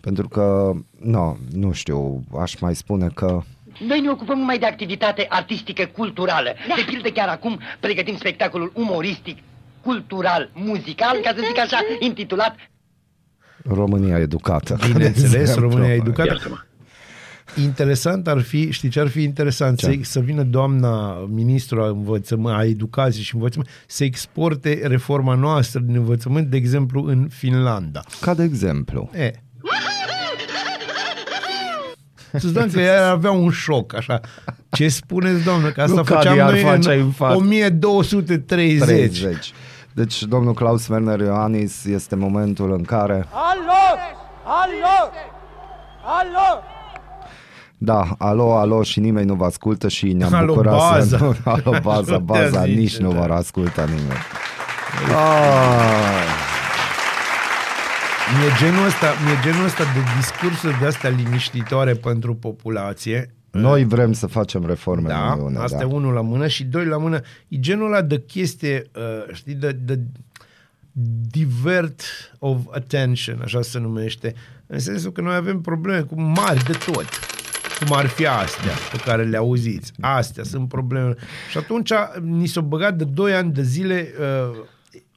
pentru 0.00 0.28
că, 0.28 0.72
no, 0.98 1.36
nu 1.52 1.72
știu, 1.72 2.24
aș 2.38 2.60
mai 2.60 2.74
spune 2.74 3.08
că 3.14 3.42
noi 3.86 4.00
ne 4.00 4.10
ocupăm 4.10 4.38
numai 4.38 4.58
de 4.58 4.66
activitate 4.66 5.26
artistică 5.28 5.84
culturală. 5.96 6.54
Da. 6.68 6.74
De 6.76 6.82
pildă 6.86 7.08
chiar 7.08 7.28
acum 7.28 7.60
pregătim 7.80 8.16
spectacolul 8.16 8.72
umoristic, 8.74 9.38
cultural, 9.82 10.50
muzical, 10.54 11.20
ca 11.22 11.32
să 11.36 11.42
zic 11.46 11.58
așa, 11.58 11.78
intitulat 11.98 12.56
România 13.64 14.18
educată. 14.18 14.78
Bineînțeles, 14.92 15.54
România 15.64 15.94
educată. 15.94 16.66
Interesant 17.56 18.28
ar 18.28 18.40
fi, 18.40 18.70
știi 18.70 18.88
ce 18.88 19.00
ar 19.00 19.08
fi 19.08 19.22
interesant? 19.22 19.78
Să, 19.78 19.92
să 20.02 20.20
vină 20.20 20.42
doamna 20.42 21.24
ministru 21.28 21.80
a, 21.82 21.86
învățământ, 21.88 22.56
a 22.56 22.64
educației 22.64 23.24
și 23.24 23.34
învățământ 23.34 23.70
să 23.86 24.04
exporte 24.04 24.80
reforma 24.82 25.34
noastră 25.34 25.80
din 25.80 25.94
învățământ, 25.94 26.46
de 26.46 26.56
exemplu, 26.56 27.04
în 27.04 27.28
Finlanda. 27.28 28.02
Ca 28.20 28.34
de 28.34 28.42
exemplu? 28.42 29.10
E. 29.14 29.30
Să-ți 32.32 32.52
dăm 32.52 32.70
că 32.70 32.80
ea 32.80 33.10
avea 33.10 33.30
un 33.30 33.50
șoc, 33.50 33.94
așa. 33.94 34.20
Ce 34.70 34.88
spuneți, 34.88 35.44
doamnă, 35.44 35.68
că 35.70 35.80
asta 35.80 35.94
nu 35.94 36.04
făceam 36.04 36.36
noi 36.36 36.62
în 36.62 37.12
1230. 37.18 38.86
30. 38.86 39.52
Deci, 39.92 40.22
domnul 40.22 40.54
Klaus 40.54 40.88
Werner 40.88 41.20
Ioannis 41.20 41.84
este 41.84 42.16
momentul 42.16 42.72
în 42.72 42.82
care... 42.82 43.26
Alo! 43.32 43.98
Alo! 44.44 45.10
Alo! 46.04 46.62
Da, 47.78 48.14
alo, 48.18 48.56
alo 48.56 48.82
și 48.82 49.00
nimeni 49.00 49.26
nu 49.26 49.34
vă 49.34 49.44
ascultă 49.44 49.88
și 49.88 50.12
ne-am 50.12 50.34
alo, 50.34 50.46
bucurat 50.46 50.76
baza. 50.76 51.16
să... 51.18 51.32
alo, 51.50 51.78
baza, 51.82 52.18
baza, 52.18 52.64
nici 52.64 52.96
nu 52.96 53.10
vă 53.10 53.32
ascultă 53.34 53.80
nimeni. 53.80 54.18
Ah. 55.08 56.49
Mie 58.38 58.48
genul, 58.58 58.86
ăsta, 58.86 59.06
mie 59.24 59.38
genul 59.42 59.64
ăsta 59.64 59.84
de 59.84 60.00
discursuri 60.16 60.78
de 60.78 60.86
astea 60.86 61.10
liniștitoare 61.10 61.94
pentru 61.94 62.34
populație 62.34 63.34
noi 63.50 63.84
vrem 63.84 64.12
să 64.12 64.26
facem 64.26 64.66
reforme 64.66 65.08
da, 65.08 65.32
în 65.32 65.38
Uniune. 65.38 65.58
Asta 65.58 65.76
da. 65.76 65.82
e 65.82 65.86
unul 65.86 66.12
la 66.12 66.20
mână 66.20 66.46
și 66.46 66.64
doi 66.64 66.84
la 66.84 66.96
mână. 66.96 67.20
E 67.48 67.58
genul 67.58 67.86
ăla 67.86 68.02
de 68.02 68.22
chestie, 68.26 68.90
uh, 68.96 69.34
știi, 69.34 69.54
de, 69.54 69.72
de 69.72 70.00
divert 71.30 72.02
of 72.38 72.58
attention, 72.70 73.40
așa 73.42 73.62
se 73.62 73.78
numește, 73.78 74.34
în 74.66 74.78
sensul 74.78 75.12
că 75.12 75.20
noi 75.20 75.34
avem 75.34 75.60
probleme 75.60 76.00
cu 76.00 76.20
mari 76.20 76.64
de 76.64 76.72
tot 76.72 77.08
cum 77.84 77.96
ar 77.96 78.06
fi 78.06 78.26
astea 78.26 78.72
pe 78.90 78.96
care 79.04 79.24
le 79.24 79.36
auziți. 79.36 79.92
Astea 80.00 80.44
sunt 80.44 80.68
probleme. 80.68 81.14
Și 81.50 81.58
atunci 81.58 81.92
ni 82.22 82.46
s-a 82.46 82.60
băgat 82.60 82.96
de 82.96 83.04
2 83.04 83.34
ani 83.34 83.52
de 83.52 83.62
zile, 83.62 84.08
uh, 84.50 84.58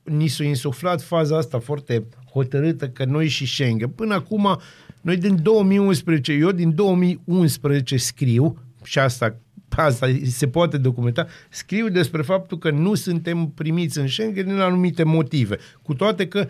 ni 0.04 0.28
s-a 0.28 0.44
insuflat 0.44 1.02
faza 1.02 1.38
asta 1.38 1.60
foarte 1.60 2.04
hotărâtă 2.34 2.88
că 2.88 3.06
noi 3.06 3.28
și 3.28 3.46
Schengen. 3.46 3.90
Până 3.90 4.14
acum 4.14 4.60
noi 5.02 5.18
din 5.18 5.40
2011, 5.42 6.34
eu 6.34 6.52
din 6.52 6.76
2011 6.76 7.98
scriu, 7.98 8.58
și 8.84 9.00
asta, 9.00 9.36
asta 9.70 10.20
se 10.26 10.48
poate 10.48 10.78
documenta, 10.78 11.28
scriu 11.50 11.90
despre 11.90 12.22
faptul 12.22 12.58
că 12.58 12.72
nu 12.72 12.94
suntem 12.94 13.52
primiți 13.56 14.00
în 14.00 14.08
Schengen 14.08 14.46
din 14.46 14.60
anumite 14.60 15.04
motive. 15.04 15.58
Cu 15.82 15.94
toate 15.94 16.28
că, 16.28 16.48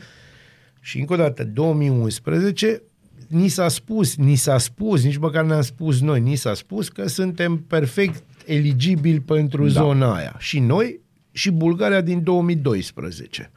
și 0.79 0.99
încă 0.99 1.13
o 1.13 1.15
dată, 1.15 1.43
2011 1.43 2.81
ni 3.27 3.47
s-a 3.47 3.67
spus, 3.67 4.15
ni 4.15 4.35
s-a 4.35 4.57
spus, 4.57 5.03
nici 5.03 5.17
măcar 5.17 5.45
ne-am 5.45 5.61
spus 5.61 6.01
noi, 6.01 6.19
ni 6.19 6.35
s-a 6.35 6.53
spus 6.53 6.89
că 6.89 7.07
suntem 7.07 7.57
perfect 7.57 8.23
eligibili 8.45 9.19
pentru 9.19 9.63
da. 9.63 9.71
zona 9.71 10.15
aia. 10.15 10.35
Și 10.39 10.59
noi 10.59 10.99
și 11.31 11.51
Bulgaria 11.51 12.01
din 12.01 12.23
2012. 12.23 13.51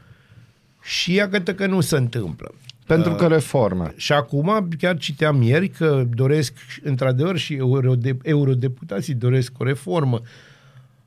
Și 0.86 1.14
iată 1.14 1.54
că 1.54 1.66
nu 1.66 1.80
se 1.80 1.96
întâmplă. 1.96 2.54
Pentru 2.86 3.14
că 3.14 3.26
reforme. 3.26 3.92
Și 3.96 4.12
acum, 4.12 4.68
chiar 4.78 4.96
citeam 4.96 5.42
ieri 5.42 5.68
că 5.68 6.06
doresc, 6.14 6.52
într-adevăr, 6.82 7.36
și 7.36 7.54
eurode, 7.54 8.16
eurodeputații 8.22 9.14
doresc 9.14 9.52
o 9.58 9.64
reformă 9.64 10.20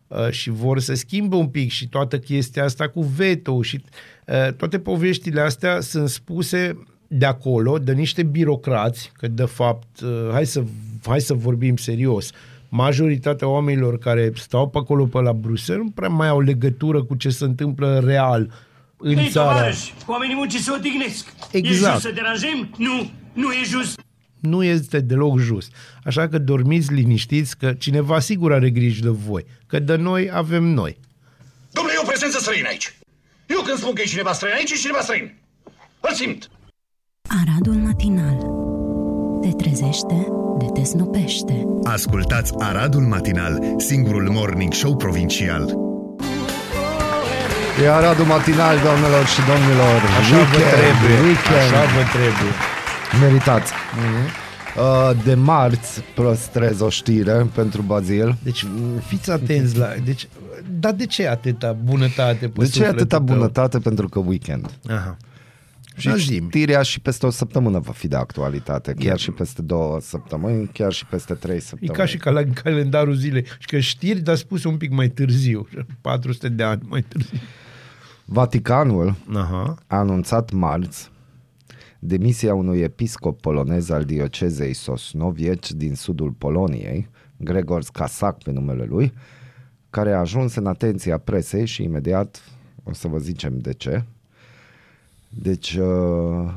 uh, 0.08 0.30
și 0.30 0.50
vor 0.50 0.80
să 0.80 0.94
schimbe 0.94 1.36
un 1.36 1.48
pic 1.48 1.72
și 1.72 1.88
toată 1.88 2.20
chestia 2.20 2.64
asta 2.64 2.88
cu 2.88 3.02
veto 3.02 3.62
și 3.62 3.84
uh, 4.28 4.54
toate 4.54 4.80
poveștile 4.80 5.42
astea 5.42 5.80
sunt 5.80 6.10
spuse 6.10 6.78
de 7.08 7.26
acolo, 7.26 7.78
de 7.78 7.94
niște 7.94 8.24
birocrați, 8.24 9.12
că 9.18 9.28
de 9.28 9.46
fapt, 9.46 10.02
uh, 10.02 10.30
hai 10.32 10.46
să, 10.46 10.64
hai 11.06 11.22
să 11.22 11.34
vorbim 11.34 11.78
serios, 11.78 12.32
majoritatea 12.70 13.48
oamenilor 13.48 13.98
care 13.98 14.32
stau 14.36 14.70
pe 14.70 14.78
acolo 14.78 15.06
pe 15.06 15.20
la 15.20 15.34
Bruxelles 15.34 15.84
nu 15.84 15.92
prea 15.92 16.10
mai 16.10 16.28
au 16.28 16.40
legătură 16.40 17.04
cu 17.04 17.16
ce 17.16 17.30
se 17.30 17.44
întâmplă 17.44 18.02
real 18.06 18.52
în 19.00 19.16
Hei, 19.16 19.30
țara. 19.30 19.52
Tovarăși, 19.52 19.94
oamenii 20.06 20.36
muncii 20.36 20.60
se 20.60 20.72
odihnesc. 20.72 21.34
Exact. 21.52 21.86
E 21.86 21.90
just 21.92 22.02
să 22.02 22.12
deranjăm? 22.12 22.70
Nu, 22.78 23.12
nu 23.34 23.52
e 23.52 23.64
just. 23.64 24.00
Nu 24.40 24.64
este 24.64 25.00
deloc 25.00 25.40
just. 25.40 25.72
Așa 26.04 26.28
că 26.28 26.38
dormiți 26.38 26.94
liniștiți 26.94 27.58
că 27.58 27.74
cineva 27.74 28.20
sigur 28.20 28.54
are 28.54 28.70
grijă 28.70 29.04
de 29.04 29.10
voi, 29.10 29.46
că 29.68 29.80
de 29.80 29.96
noi 29.96 30.30
avem 30.34 30.64
noi. 30.64 30.98
Domnule, 31.72 31.96
e 31.98 32.02
o 32.04 32.08
prezență 32.08 32.40
străină 32.40 32.68
aici. 32.68 32.94
Eu 33.48 33.62
când 33.62 33.78
spun 33.78 33.94
că 33.94 34.02
e 34.02 34.06
cineva 34.06 34.34
străin 34.34 34.54
aici, 34.56 34.72
e 34.72 34.76
cineva 34.76 35.00
străin. 35.02 35.34
Îl 36.00 36.14
simt. 36.14 36.50
Aradul 37.42 37.74
matinal. 37.74 38.38
Te 39.42 39.64
trezește, 39.64 40.28
de 40.60 40.66
te 40.74 40.84
snopește. 40.84 41.66
Ascultați 41.84 42.54
Aradul 42.58 43.02
matinal, 43.02 43.60
singurul 43.78 44.30
morning 44.30 44.74
show 44.74 44.96
provincial. 44.96 45.89
E 47.84 47.90
Aradul 47.90 48.26
matinal, 48.26 48.80
doamnelor 48.84 49.26
și 49.26 49.42
domnilor. 49.52 50.00
Așa 50.20 50.36
weekend, 50.36 50.54
vă 50.54 50.78
trebuie. 50.78 51.18
Weekend. 51.28 51.74
Așa 51.74 51.82
vă 51.96 52.04
trebuie. 52.16 52.54
Meritați. 53.22 53.72
Mm-hmm. 53.74 54.48
Uh, 54.78 55.24
de 55.24 55.34
marți 55.34 56.02
prostrez 56.16 56.80
o 56.80 56.90
știre 56.90 57.50
pentru 57.54 57.82
Bazil. 57.82 58.38
Deci 58.44 58.66
fiți 59.06 59.32
atenți 59.32 59.78
la... 59.78 59.88
Deci, 60.04 60.28
dar 60.80 60.94
de 60.94 61.06
ce 61.06 61.28
atâta 61.28 61.72
bunătate? 61.84 62.52
De 62.56 62.68
ce 62.68 62.86
atâta 62.86 63.20
bunătate? 63.20 63.70
Tău? 63.70 63.80
Pentru 63.80 64.10
că 64.10 64.20
weekend. 64.20 64.70
Aha. 64.88 65.18
Și 65.96 66.10
știrea 66.18 66.82
și 66.82 67.00
peste 67.00 67.26
o 67.26 67.30
săptămână 67.30 67.80
va 67.80 67.92
fi 67.92 68.08
de 68.08 68.16
actualitate, 68.16 68.94
chiar 69.00 69.18
și 69.18 69.32
peste 69.32 69.62
două 69.62 70.00
săptămâni, 70.02 70.70
chiar 70.74 70.92
și 70.92 71.06
peste 71.06 71.34
trei 71.34 71.60
săptămâni. 71.60 71.98
E 71.98 72.02
ca 72.02 72.06
și 72.06 72.18
ca 72.18 72.30
la 72.30 72.42
calendarul 72.64 73.14
zilei. 73.14 73.46
Și 73.60 73.68
că 73.68 73.80
știri, 73.80 74.20
dar 74.20 74.36
spus 74.36 74.64
un 74.64 74.78
pic 74.78 74.92
mai 74.92 75.08
târziu, 75.08 75.68
400 76.02 76.50
de 76.50 76.64
ani 76.64 76.82
mai 76.90 77.02
târziu. 77.02 77.40
Vaticanul 78.32 79.16
Aha. 79.34 79.76
a 79.88 79.98
anunțat 79.98 80.52
marți 80.52 81.12
demisia 82.00 82.54
unui 82.54 82.80
episcop 82.80 83.42
polonez 83.42 83.90
al 83.90 84.04
diocezei 84.04 84.74
Sosnoviec 84.74 85.68
din 85.68 85.96
sudul 85.96 86.32
Poloniei, 86.32 87.10
Gregor 87.38 87.82
Skasak 87.82 88.44
pe 88.44 88.52
numele 88.52 88.84
lui, 88.84 89.14
care 89.90 90.14
a 90.14 90.20
ajuns 90.20 90.56
în 90.56 90.66
atenția 90.66 91.18
presei 91.18 91.66
și 91.66 91.84
imediat 91.84 92.42
o 92.84 92.94
să 92.94 93.08
vă 93.08 93.18
zicem 93.18 93.58
de 93.58 93.74
ce. 93.74 94.04
Deci, 95.30 95.74
uh, 95.74 96.52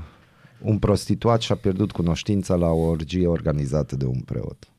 un 0.63 0.79
prostituat 0.79 1.41
și-a 1.41 1.57
pierdut 1.57 1.93
cunoștința 1.93 2.55
la 2.55 2.69
o 2.69 2.81
orgie 2.81 3.27
organizată 3.27 3.97
de 3.97 4.05
un 4.05 4.21
preot. 4.21 4.72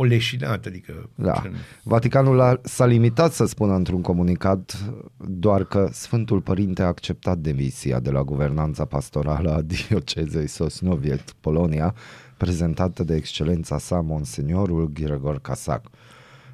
O 0.00 0.04
leșinată, 0.04 0.68
adică... 0.68 1.10
Da. 1.14 1.42
Vaticanul 1.82 2.40
a, 2.40 2.60
s-a 2.62 2.86
limitat 2.86 3.32
să 3.32 3.44
spună 3.44 3.74
într-un 3.74 4.00
comunicat 4.00 4.92
doar 5.16 5.64
că 5.64 5.88
Sfântul 5.92 6.40
Părinte 6.40 6.82
a 6.82 6.86
acceptat 6.86 7.38
demisia 7.38 8.00
de 8.00 8.10
la 8.10 8.22
guvernanța 8.22 8.84
pastorală 8.84 9.54
a 9.54 9.62
diocezei 9.88 10.46
Sosnoviet, 10.46 11.34
Polonia, 11.40 11.94
prezentată 12.36 13.04
de 13.04 13.14
excelența 13.14 13.78
sa, 13.78 14.00
Monseniorul 14.00 14.90
Gregor 14.92 15.40
Casac, 15.40 15.86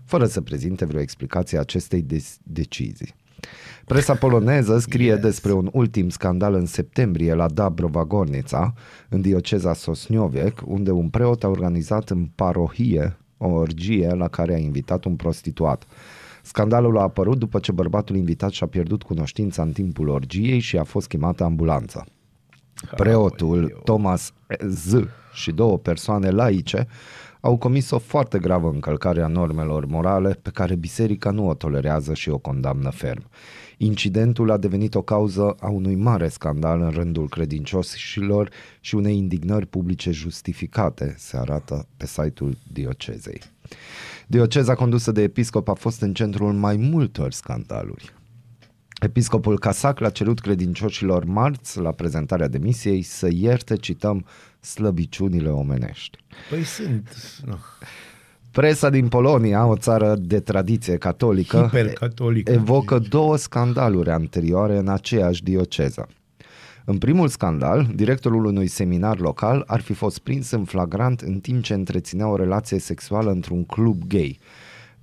fără 0.04 0.26
să 0.26 0.40
prezinte 0.40 0.84
vreo 0.84 1.00
explicație 1.00 1.58
a 1.58 1.60
acestei 1.60 2.02
de- 2.02 2.24
decizii. 2.42 3.14
Presa 3.84 4.14
poloneză 4.14 4.78
scrie 4.78 5.06
yes. 5.12 5.20
despre 5.20 5.52
un 5.52 5.68
ultim 5.72 6.08
scandal 6.08 6.54
în 6.54 6.66
septembrie 6.66 7.34
la 7.34 7.48
Dabrova 7.48 8.04
Gornița, 8.04 8.74
în 9.08 9.20
dioceza 9.20 9.74
Sosnioviec, 9.74 10.62
unde 10.66 10.90
un 10.90 11.08
preot 11.08 11.44
a 11.44 11.48
organizat 11.48 12.10
în 12.10 12.28
parohie 12.34 13.16
o 13.46 13.54
orgie 13.54 14.08
la 14.08 14.28
care 14.28 14.54
a 14.54 14.58
invitat 14.58 15.04
un 15.04 15.16
prostituat. 15.16 15.86
Scandalul 16.42 16.98
a 16.98 17.02
apărut 17.02 17.38
după 17.38 17.58
ce 17.58 17.72
bărbatul 17.72 18.16
invitat 18.16 18.50
și-a 18.50 18.66
pierdut 18.66 19.02
cunoștința 19.02 19.62
în 19.62 19.72
timpul 19.72 20.08
orgiei 20.08 20.58
și 20.58 20.78
a 20.78 20.84
fost 20.84 21.08
chemată 21.08 21.44
ambulanța. 21.44 22.04
Preotul 22.96 23.80
Thomas 23.84 24.32
Z 24.66 24.92
și 25.32 25.52
două 25.52 25.78
persoane 25.78 26.30
laice 26.30 26.86
au 27.44 27.56
comis 27.56 27.90
o 27.90 27.98
foarte 27.98 28.38
gravă 28.38 28.68
încălcare 28.68 29.22
a 29.22 29.26
normelor 29.26 29.86
morale 29.86 30.38
pe 30.42 30.50
care 30.50 30.74
biserica 30.74 31.30
nu 31.30 31.48
o 31.48 31.54
tolerează 31.54 32.14
și 32.14 32.30
o 32.30 32.38
condamnă 32.38 32.90
ferm. 32.90 33.22
Incidentul 33.76 34.50
a 34.50 34.56
devenit 34.56 34.94
o 34.94 35.02
cauză 35.02 35.56
a 35.60 35.68
unui 35.68 35.94
mare 35.94 36.28
scandal 36.28 36.80
în 36.80 36.90
rândul 36.90 37.28
credincioșilor 37.28 38.50
și 38.80 38.94
unei 38.94 39.16
indignări 39.16 39.66
publice 39.66 40.10
justificate, 40.10 41.14
se 41.18 41.36
arată 41.36 41.86
pe 41.96 42.06
site-ul 42.06 42.56
diocezei. 42.72 43.40
Dioceza 44.26 44.74
condusă 44.74 45.12
de 45.12 45.22
episcop 45.22 45.68
a 45.68 45.74
fost 45.74 46.00
în 46.00 46.14
centrul 46.14 46.52
mai 46.52 46.76
multor 46.76 47.32
scandaluri. 47.32 48.12
Episcopul 49.04 49.58
Casac 49.58 49.98
l-a 49.98 50.10
cerut 50.10 50.40
credincioșilor 50.40 51.24
marți 51.24 51.80
la 51.80 51.90
prezentarea 51.90 52.48
demisiei 52.48 53.02
să 53.02 53.28
ierte, 53.32 53.76
cităm, 53.76 54.26
slăbiciunile 54.60 55.48
omenești. 55.48 56.18
Păi 56.50 56.62
sunt, 56.62 57.08
nu. 57.46 57.56
Presa 58.50 58.90
din 58.90 59.08
Polonia, 59.08 59.66
o 59.66 59.76
țară 59.76 60.14
de 60.18 60.40
tradiție 60.40 60.96
catolică, 60.96 61.56
Hipercatolică. 61.56 62.52
evocă 62.52 62.98
două 62.98 63.36
scandaluri 63.36 64.10
anterioare 64.10 64.76
în 64.76 64.88
aceeași 64.88 65.42
dioceză. 65.42 66.08
În 66.84 66.98
primul 66.98 67.28
scandal, 67.28 67.88
directorul 67.94 68.44
unui 68.44 68.66
seminar 68.66 69.18
local 69.18 69.64
ar 69.66 69.80
fi 69.80 69.92
fost 69.92 70.18
prins 70.18 70.50
în 70.50 70.64
flagrant 70.64 71.20
în 71.20 71.38
timp 71.38 71.62
ce 71.62 71.74
întreținea 71.74 72.28
o 72.28 72.36
relație 72.36 72.78
sexuală 72.78 73.30
într-un 73.30 73.64
club 73.64 74.02
gay. 74.06 74.38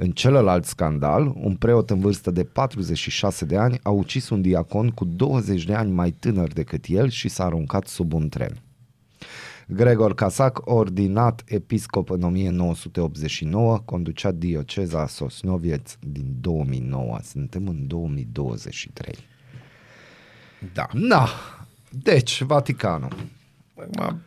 În 0.03 0.11
celălalt 0.11 0.65
scandal, 0.65 1.33
un 1.35 1.55
preot 1.55 1.89
în 1.89 1.99
vârstă 1.99 2.31
de 2.31 2.43
46 2.43 3.45
de 3.45 3.57
ani 3.57 3.79
a 3.83 3.89
ucis 3.89 4.29
un 4.29 4.41
diacon 4.41 4.89
cu 4.89 5.05
20 5.05 5.63
de 5.63 5.73
ani 5.73 5.91
mai 5.91 6.11
tânăr 6.11 6.53
decât 6.53 6.85
el 6.87 7.09
și 7.09 7.29
s-a 7.29 7.45
aruncat 7.45 7.87
sub 7.87 8.13
un 8.13 8.29
tren. 8.29 8.61
Gregor 9.67 10.13
Casac, 10.13 10.61
ordinat 10.63 11.43
episcop 11.45 12.09
în 12.09 12.23
1989, 12.23 13.77
conducea 13.77 14.31
dioceza 14.31 15.07
Sosnovieț 15.07 15.95
din 15.99 16.35
2009. 16.39 17.19
Suntem 17.23 17.67
în 17.67 17.87
2023. 17.87 19.15
Da. 20.73 20.87
Na, 20.93 21.27
deci, 21.89 22.41
Vaticanul. 22.41 23.15
Acum, 23.75 24.21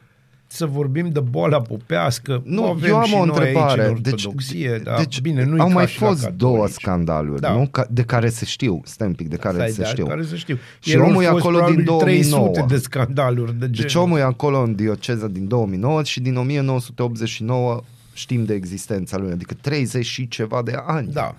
să 0.54 0.66
vorbim 0.66 1.08
de 1.10 1.20
boala 1.20 1.60
popească, 1.60 2.42
Nu, 2.44 2.64
avem 2.64 2.90
eu 2.90 2.96
am 2.96 3.04
și 3.04 3.14
o 3.14 3.24
noi 3.24 3.26
întrebare. 3.28 3.82
aici 3.82 3.96
în 3.96 4.02
Deci, 4.02 4.12
ortodoxie, 4.12 4.80
dar 4.84 4.98
deci 4.98 5.20
bine, 5.20 5.44
nu 5.44 5.60
au 5.62 5.70
mai 5.70 5.84
ca 5.84 5.90
și 5.90 6.00
la 6.00 6.06
fost 6.06 6.20
catolici. 6.20 6.40
două 6.40 6.66
scandaluri, 6.68 7.40
Da. 7.40 7.52
nu? 7.52 7.66
Ca, 7.70 7.86
de 7.90 8.02
care 8.02 8.28
se 8.28 8.44
știu. 8.44 8.80
Stai 8.84 9.06
un 9.06 9.14
pic, 9.14 9.28
de 9.28 9.36
care 9.36 9.54
Stai, 9.56 9.70
se 9.70 9.82
de 9.82 9.86
știu. 9.88 10.06
Care 10.06 10.22
să 10.24 10.36
știu. 10.36 10.58
Și 10.80 10.92
Erau 10.92 11.06
omul 11.08 11.22
e 11.22 11.26
fost 11.26 11.38
acolo 11.44 11.56
din 11.66 11.84
probabil 11.84 12.04
300 12.06 12.30
2009. 12.36 12.66
de 12.68 12.76
scandaluri 12.76 13.50
de 13.52 13.58
genul. 13.58 13.74
Deci 13.80 13.94
omul 13.94 14.18
e 14.18 14.22
acolo 14.22 14.60
în 14.62 14.74
dioceza 14.74 15.26
din 15.26 15.48
2009 15.48 16.02
și 16.02 16.20
din 16.20 16.36
1989 16.36 17.80
știm 18.12 18.44
de 18.44 18.54
existența 18.54 19.16
lui, 19.18 19.30
adică 19.30 19.54
30 19.60 20.04
și 20.04 20.28
ceva 20.28 20.62
de 20.62 20.72
ani. 20.86 21.12
Da. 21.12 21.34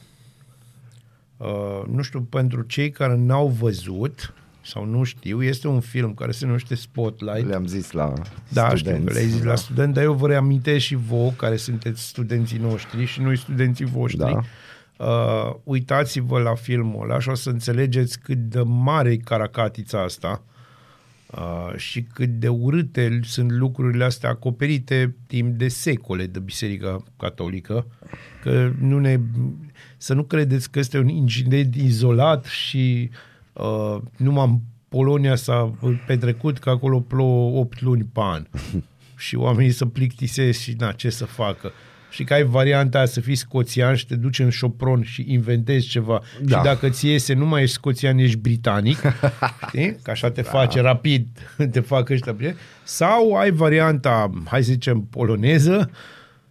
Uh, 1.38 1.48
nu 1.92 2.02
știu, 2.02 2.22
pentru 2.22 2.62
cei 2.62 2.90
care 2.92 3.16
n-au 3.16 3.48
văzut 3.60 4.34
sau 4.66 4.86
nu 4.86 5.04
știu, 5.04 5.44
este 5.44 5.68
un 5.68 5.80
film 5.80 6.14
care 6.14 6.32
se 6.32 6.46
numește 6.46 6.76
Spotlight. 6.76 7.48
Le-am 7.48 7.66
zis 7.66 7.92
la 7.92 8.14
Da, 8.50 8.70
studenți. 8.76 8.78
știu 8.78 9.06
că 9.06 9.14
le-ai 9.14 9.28
zis 9.28 9.44
la 9.44 9.56
student, 9.56 9.94
dar 9.94 10.04
eu 10.04 10.14
vă 10.14 10.28
reamintesc 10.28 10.86
și 10.86 10.96
vouă, 10.96 11.32
care 11.32 11.56
sunteți 11.56 12.08
studenții 12.08 12.58
noștri 12.58 13.06
și 13.06 13.22
noi 13.22 13.38
studenții 13.38 13.86
voștri. 13.86 14.20
Da. 14.20 14.40
Uh, 14.98 15.56
uitați-vă 15.64 16.40
la 16.40 16.56
filmul 16.56 17.04
ăla 17.04 17.20
și 17.20 17.30
o 17.30 17.34
să 17.34 17.50
înțelegeți 17.50 18.20
cât 18.20 18.38
de 18.38 18.62
mare 18.62 19.12
e 19.12 19.18
caracatița 19.18 20.02
asta 20.04 20.44
uh, 21.32 21.76
și 21.76 22.02
cât 22.02 22.30
de 22.30 22.48
urâte 22.48 23.20
sunt 23.24 23.52
lucrurile 23.52 24.04
astea 24.04 24.30
acoperite 24.30 25.16
timp 25.28 25.58
de 25.58 25.68
secole 25.68 26.26
de 26.26 26.40
Biserica 26.40 27.04
Catolică. 27.18 27.86
Că 28.42 28.72
nu 28.80 29.00
ne, 29.00 29.20
să 29.98 30.14
nu 30.14 30.24
credeți 30.24 30.72
că 30.72 30.80
este 30.80 30.98
un 30.98 31.08
incident 31.08 31.76
izolat 31.76 32.46
și 32.46 33.10
uh, 33.12 33.18
numai 34.18 34.46
în 34.46 34.58
Polonia 34.90 35.36
s-a 35.36 35.74
petrecut 36.08 36.58
că 36.58 36.70
acolo 36.70 37.00
plouă 37.00 37.60
8 37.60 37.82
luni 37.82 38.10
pe 38.14 38.20
an 38.24 38.46
și 39.18 39.36
oamenii 39.36 39.72
să 39.72 39.86
plictisesc 39.86 40.60
și 40.60 40.76
na, 40.78 40.92
ce 40.92 41.10
să 41.10 41.26
facă. 41.26 41.72
Și 42.10 42.24
că 42.24 42.34
ai 42.34 42.44
varianta 42.44 42.98
aia 42.98 43.08
să 43.08 43.20
fii 43.20 43.36
scoțian 43.36 43.96
și 43.96 44.06
te 44.06 44.16
duci 44.16 44.40
în 44.40 44.50
șopron 44.50 45.04
și 45.04 45.26
inventezi 45.28 45.88
ceva. 45.88 46.22
Da. 46.42 46.58
Și 46.58 46.64
dacă 46.64 46.90
ți 46.90 47.08
iese, 47.08 47.34
nu 47.34 47.46
mai 47.46 47.62
ești 47.62 47.76
scoțian, 47.76 48.18
ești 48.18 48.38
britanic. 48.38 49.02
știi? 49.68 49.98
Că 50.02 50.12
așa 50.12 50.32
te 50.32 50.42
da. 50.42 50.50
face 50.50 50.82
rapid, 50.82 51.28
te 51.72 51.80
fac 51.80 52.10
ăștia. 52.10 52.32
bine. 52.32 52.56
Sau 52.84 53.34
ai 53.34 53.52
varianta, 53.52 54.30
hai 54.46 54.64
să 54.64 54.72
zicem, 54.72 55.02
poloneză, 55.02 55.92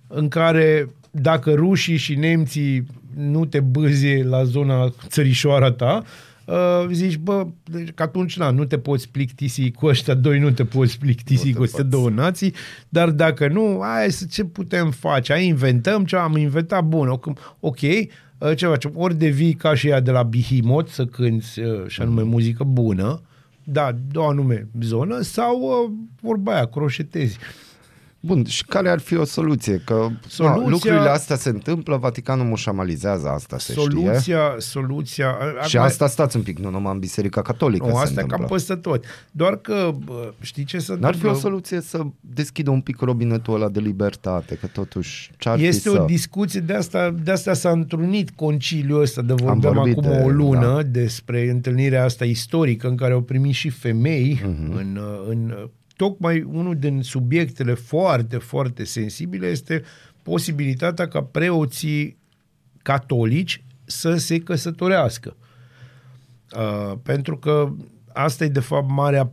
în 0.06 0.28
care 0.28 0.88
dacă 1.10 1.52
rușii 1.52 1.96
și 1.96 2.14
nemții 2.14 2.86
nu 3.14 3.44
te 3.44 3.60
bâzie 3.60 4.24
la 4.24 4.44
zona 4.44 4.92
țărișoara 5.08 5.70
ta, 5.70 6.02
uh, 6.46 6.88
zici, 6.92 7.16
bă, 7.16 7.46
deci 7.64 7.90
că 7.90 8.02
atunci 8.02 8.36
na, 8.36 8.50
nu 8.50 8.64
te 8.64 8.78
poți 8.78 9.08
plictisi 9.08 9.70
cu 9.70 9.86
ăștia 9.86 10.14
doi, 10.14 10.38
nu 10.38 10.50
te 10.50 10.64
poți 10.64 10.98
plictisi 10.98 11.52
cu 11.52 11.62
aceste 11.62 11.82
două 11.82 12.10
nații, 12.10 12.54
dar 12.88 13.10
dacă 13.10 13.48
nu, 13.48 13.78
hai 13.82 14.12
să 14.12 14.26
ce 14.30 14.44
putem 14.44 14.90
face? 14.90 15.32
Hai, 15.32 15.46
inventăm 15.46 16.04
ce 16.04 16.16
am 16.16 16.36
inventat, 16.36 16.84
bun, 16.84 17.08
ok, 17.08 17.26
ok 17.60 17.80
uh, 17.80 18.56
ce 18.56 18.66
facem? 18.66 18.92
Ori 18.94 19.14
devii 19.14 19.54
ca 19.54 19.74
și 19.74 19.88
ea 19.88 20.00
de 20.00 20.10
la 20.10 20.22
Behemoth 20.22 20.90
să 20.90 21.04
cânti 21.04 21.60
uh, 21.60 21.86
și 21.86 22.00
anume 22.00 22.22
muzică 22.22 22.64
bună, 22.64 23.22
da, 23.64 23.92
de 23.92 24.18
o 24.18 24.24
anume 24.24 24.68
zonă, 24.80 25.20
sau 25.20 25.60
uh, 25.60 25.92
vorba 26.20 26.54
aia, 26.54 26.66
croșetezi. 26.66 27.38
Bun, 28.24 28.44
și 28.44 28.64
care 28.64 28.88
ar 28.88 28.98
fi 28.98 29.16
o 29.16 29.24
soluție? 29.24 29.82
Că 29.84 30.08
Soluția- 30.28 30.60
na, 30.62 30.68
lucrurile 30.68 31.08
astea 31.08 31.36
se 31.36 31.48
întâmplă, 31.48 31.96
Vaticanul 31.96 32.46
mușamalizează 32.46 33.28
asta, 33.28 33.58
se 33.58 33.72
știe. 33.72 33.84
Soluția, 33.84 34.54
soluția... 34.58 35.36
Și 35.66 35.76
acum- 35.76 35.86
asta 35.88 36.06
stați 36.06 36.36
un 36.36 36.42
pic, 36.42 36.58
nu 36.58 36.70
numai 36.70 36.92
în 36.92 36.98
Biserica 36.98 37.42
Catolică 37.42 37.84
Nu, 37.86 37.90
se 37.90 37.96
asta 37.96 38.08
e 38.08 38.22
întâmplă. 38.22 38.36
cam 38.36 38.46
peste 38.56 38.74
tot. 38.74 39.04
Doar 39.30 39.56
că, 39.56 39.94
bă, 40.04 40.32
știi 40.40 40.64
ce 40.64 40.78
se 40.78 40.92
N-ar 40.92 41.00
fi 41.00 41.06
o 41.06 41.28
întâmplă? 41.28 41.40
soluție 41.40 41.80
să 41.80 42.00
deschidă 42.20 42.70
un 42.70 42.80
pic 42.80 43.00
robinetul 43.00 43.54
ăla 43.54 43.68
de 43.68 43.80
libertate, 43.80 44.54
că 44.54 44.66
totuși 44.66 45.30
ce-ar 45.38 45.58
Este 45.58 45.88
fi 45.88 45.96
o 45.96 46.00
să... 46.00 46.04
discuție, 46.06 46.60
de 46.60 46.74
asta, 46.74 47.14
de 47.22 47.30
asta 47.30 47.52
s-a 47.52 47.70
întrunit 47.70 48.30
conciliul 48.30 49.00
ăsta, 49.00 49.22
de 49.22 49.32
vorbeam 49.34 49.74
vorbit 49.74 49.98
acum 49.98 50.10
de- 50.10 50.22
o 50.24 50.28
lună 50.28 50.72
da. 50.74 50.82
despre 50.82 51.50
întâlnirea 51.50 52.04
asta 52.04 52.24
istorică 52.24 52.88
în 52.88 52.96
care 52.96 53.12
au 53.12 53.20
primit 53.20 53.54
și 53.54 53.68
femei 53.70 54.40
Mhm. 54.44 54.70
uh-huh. 54.72 54.78
în, 54.80 54.98
în 55.28 55.54
tocmai 55.96 56.42
unul 56.42 56.76
din 56.76 57.02
subiectele 57.02 57.74
foarte, 57.74 58.36
foarte 58.36 58.84
sensibile 58.84 59.46
este 59.46 59.82
posibilitatea 60.22 61.08
ca 61.08 61.22
preoții 61.22 62.16
catolici 62.82 63.64
să 63.84 64.16
se 64.16 64.38
căsătorească. 64.38 65.36
Uh, 66.56 66.98
pentru 67.02 67.38
că 67.38 67.72
asta 68.12 68.44
e 68.44 68.48
de 68.48 68.60
fapt 68.60 68.90
marea 68.90 69.32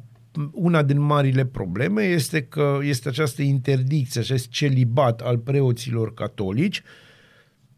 una 0.51 0.83
din 0.83 0.99
marile 0.99 1.45
probleme 1.45 2.03
este 2.03 2.43
că 2.43 2.79
este 2.81 3.09
această 3.09 3.41
interdicție, 3.41 4.21
acest 4.21 4.49
celibat 4.49 5.21
al 5.21 5.37
preoților 5.37 6.13
catolici 6.13 6.83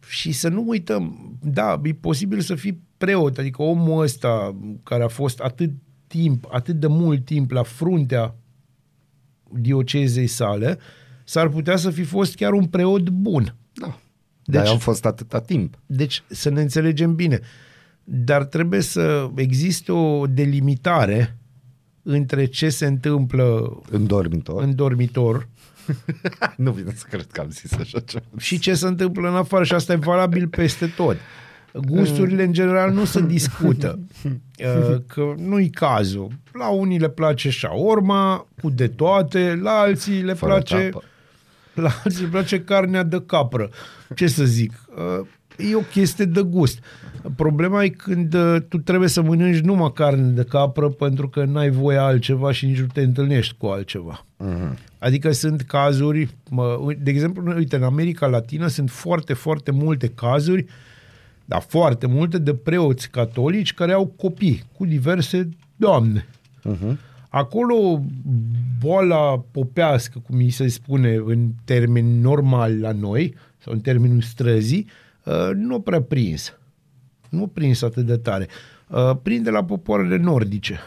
și 0.07 0.31
să 0.31 0.49
nu 0.49 0.63
uităm, 0.67 1.37
da, 1.41 1.81
e 1.83 1.93
posibil 1.93 2.39
să 2.39 2.55
fii 2.55 2.81
preot, 2.97 3.37
adică 3.37 3.61
omul 3.61 4.01
ăsta 4.01 4.55
care 4.83 5.03
a 5.03 5.07
fost 5.07 5.39
atât 5.39 5.71
timp, 6.07 6.47
atât 6.51 6.75
de 6.75 6.87
mult 6.87 7.25
timp 7.25 7.51
la 7.51 7.63
fruntea 7.63 8.35
diocezei 9.55 10.27
sale, 10.27 10.77
s-ar 11.23 11.47
putea 11.49 11.75
să 11.75 11.89
fi 11.89 12.03
fost 12.03 12.35
chiar 12.35 12.53
un 12.53 12.65
preot 12.65 13.09
bun. 13.09 13.55
Da. 13.73 13.99
Deci- 14.43 14.61
Deci... 14.61 14.69
au 14.69 14.77
fost 14.77 15.05
atâta 15.05 15.39
timp. 15.41 15.79
Deci 15.85 16.23
să 16.27 16.49
ne 16.49 16.61
înțelegem 16.61 17.15
bine. 17.15 17.39
Dar 18.03 18.43
trebuie 18.43 18.81
să 18.81 19.29
existe 19.35 19.91
o 19.91 20.27
delimitare 20.27 21.37
între 22.01 22.45
ce 22.45 22.69
se 22.69 22.85
întâmplă 22.85 23.79
În 23.89 24.07
dormitor. 24.07 24.63
în 24.63 24.75
dormitor 24.75 25.47
nu 26.57 26.71
vine 26.71 26.91
să 26.95 27.05
cred 27.09 27.27
că 27.31 27.41
am 27.41 27.49
zis 27.49 27.73
așa 27.73 27.99
ceva. 27.99 28.23
și 28.37 28.59
ce 28.59 28.73
se 28.73 28.87
întâmplă 28.87 29.29
în 29.29 29.35
afară 29.35 29.63
și 29.63 29.73
asta 29.73 29.93
e 29.93 29.95
valabil 29.95 30.47
peste 30.47 30.85
tot. 30.95 31.17
Gusturile 31.73 32.43
în 32.43 32.53
general 32.53 32.91
nu 32.91 33.05
se 33.05 33.21
discută, 33.21 33.99
Uh, 34.59 34.97
că 35.07 35.33
nu-i 35.37 35.69
cazul. 35.69 36.27
La 36.53 36.67
unii 36.69 36.99
le 36.99 37.09
place 37.09 37.49
șaorma 37.49 38.47
cu 38.61 38.69
de 38.69 38.87
toate, 38.87 39.59
la 39.61 39.71
alții 39.71 40.21
le 40.21 40.33
Fără 40.33 40.51
place 40.51 40.89
tapă. 40.89 41.03
la 41.73 41.89
alții 42.03 42.23
le 42.23 42.29
place 42.29 42.61
carnea 42.61 43.03
de 43.03 43.23
capră. 43.25 43.69
Ce 44.15 44.27
să 44.27 44.43
zic? 44.43 44.71
Uh, 45.19 45.25
E 45.57 45.75
o 45.75 45.79
chestie 45.79 46.25
de 46.25 46.41
gust. 46.41 46.79
Problema 47.35 47.83
e 47.83 47.89
când 47.89 48.33
uh, 48.33 48.55
tu 48.69 48.77
trebuie 48.77 49.09
să 49.09 49.21
mănânci 49.21 49.59
numai 49.59 49.91
carne 49.93 50.29
de 50.29 50.43
capră 50.43 50.89
pentru 50.89 51.29
că 51.29 51.43
n-ai 51.43 51.69
voie 51.69 51.97
altceva 51.97 52.51
și 52.51 52.65
nici 52.65 52.79
nu 52.79 52.85
te 52.85 53.01
întâlnești 53.01 53.55
cu 53.57 53.65
altceva. 53.65 54.25
Uh-huh. 54.39 54.77
Adică 54.99 55.31
sunt 55.31 55.61
cazuri, 55.61 56.29
mă, 56.49 56.79
de 56.97 57.09
exemplu, 57.11 57.53
uite, 57.55 57.75
în 57.75 57.83
America 57.83 58.25
Latină 58.27 58.67
sunt 58.67 58.89
foarte, 58.89 59.33
foarte 59.33 59.71
multe 59.71 60.07
cazuri, 60.07 60.65
dar 61.53 61.61
foarte 61.61 62.07
multe, 62.07 62.37
de 62.37 62.53
preoți 62.53 63.09
catolici 63.09 63.73
care 63.73 63.91
au 63.91 64.05
copii 64.05 64.63
cu 64.77 64.85
diverse 64.85 65.49
doamne. 65.75 66.27
Uh-huh. 66.69 66.95
Acolo 67.29 68.01
boala 68.79 69.43
popească, 69.51 70.19
cum 70.19 70.35
mi 70.35 70.49
se 70.49 70.67
spune 70.67 71.21
în 71.25 71.49
termeni 71.63 72.19
normal 72.19 72.79
la 72.79 72.91
noi, 72.91 73.35
sau 73.57 73.73
în 73.73 73.79
termenul 73.79 74.21
străzii, 74.21 74.87
uh, 75.23 75.49
nu 75.55 75.79
prea 75.79 76.01
prins. 76.01 76.57
Nu 77.29 77.47
prins 77.47 77.81
atât 77.81 78.05
de 78.05 78.17
tare. 78.17 78.47
Uh, 78.87 79.11
Prinde 79.23 79.49
la 79.49 79.63
popoarele 79.63 80.17
nordice, 80.17 80.79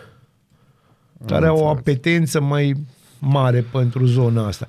care 1.27 1.47
au 1.47 1.59
o 1.59 1.69
apetență 1.69 2.41
mai 2.41 2.75
mare 3.19 3.61
pentru 3.61 4.05
zona 4.05 4.47
asta. 4.47 4.67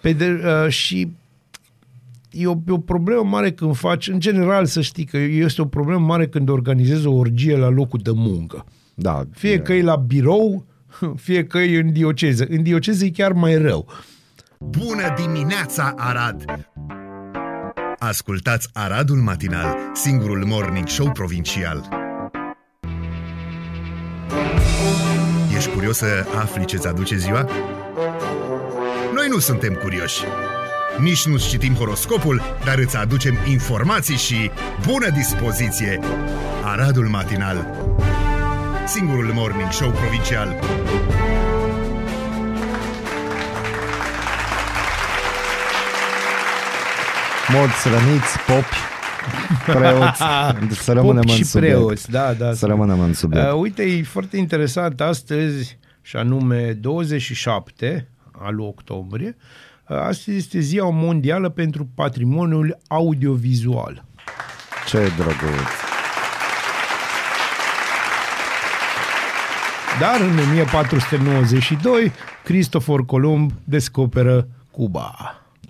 Pe 0.00 0.12
de, 0.12 0.42
uh, 0.44 0.70
și 0.70 1.12
e 2.36 2.46
o, 2.46 2.54
e 2.66 2.72
o 2.72 2.78
problemă 2.78 3.22
mare 3.22 3.52
când 3.52 3.76
faci, 3.76 4.08
în 4.08 4.20
general 4.20 4.66
să 4.66 4.80
știi 4.80 5.04
că 5.04 5.16
este 5.16 5.62
o 5.62 5.66
problemă 5.66 6.06
mare 6.06 6.28
când 6.28 6.48
organizezi 6.48 7.06
o 7.06 7.14
orgie 7.14 7.56
la 7.56 7.68
locul 7.68 8.00
de 8.02 8.10
muncă. 8.14 8.64
Da, 8.94 9.22
Fie 9.30 9.58
că 9.58 9.72
e 9.72 9.82
la 9.82 9.96
birou, 9.96 10.66
fie 11.26 11.44
că 11.44 11.58
e 11.58 11.80
în 11.80 11.92
dioceză. 11.92 12.46
În 12.48 12.62
dioceză 12.62 13.04
e 13.04 13.10
chiar 13.10 13.32
mai 13.32 13.56
rău. 13.56 13.88
Bună 14.58 15.14
dimineața, 15.16 15.94
Arad! 15.96 16.44
Ascultați 17.98 18.68
Aradul 18.72 19.16
Matinal, 19.16 19.76
singurul 19.92 20.44
morning 20.44 20.88
show 20.88 21.10
provincial. 21.12 21.88
Ești 25.56 25.70
curios 25.70 25.96
să 25.96 26.26
afli 26.34 26.64
ce-ți 26.64 26.86
aduce 26.86 27.16
ziua? 27.16 27.48
Noi 29.14 29.28
nu 29.28 29.38
suntem 29.38 29.74
curioși. 29.74 30.24
Nici 31.00 31.26
nu 31.26 31.38
citim 31.38 31.74
horoscopul, 31.74 32.42
dar 32.64 32.78
îți 32.78 32.96
aducem 32.96 33.34
informații 33.48 34.16
și 34.16 34.50
bună 34.86 35.08
dispoziție! 35.10 36.00
Aradul 36.64 37.04
Matinal, 37.04 37.66
singurul 38.86 39.30
morning 39.34 39.72
show 39.72 39.90
provincial. 39.90 40.48
Morți, 47.48 47.88
răniți, 47.88 48.38
popi, 48.46 48.76
preoți. 49.66 50.22
să 50.84 50.92
rămânem 50.92 51.20
Popi 51.22 51.30
în 51.30 51.36
și 51.36 51.44
subiect. 51.44 51.74
preoți, 51.74 52.10
da, 52.10 52.32
da. 52.32 52.52
Să 52.52 52.66
rămânem 52.66 53.00
în 53.00 53.14
subiect. 53.14 53.46
Uh, 53.46 53.58
uite, 53.60 53.82
e 53.82 54.02
foarte 54.02 54.36
interesant 54.36 55.00
astăzi, 55.00 55.78
și 56.02 56.16
anume 56.16 56.72
27 56.72 58.08
al 58.32 58.60
octombrie, 58.60 59.36
uh, 59.38 59.65
astăzi 59.94 60.36
este 60.36 60.60
ziua 60.60 60.90
mondială 60.90 61.48
pentru 61.48 61.88
patrimoniul 61.94 62.78
audiovizual. 62.86 64.04
Ce 64.86 64.98
drăguț. 65.16 65.86
Dar 70.00 70.20
în 70.20 70.38
1492, 70.38 72.12
Cristofor 72.44 73.04
Columb 73.04 73.52
descoperă 73.64 74.48
Cuba. 74.70 75.14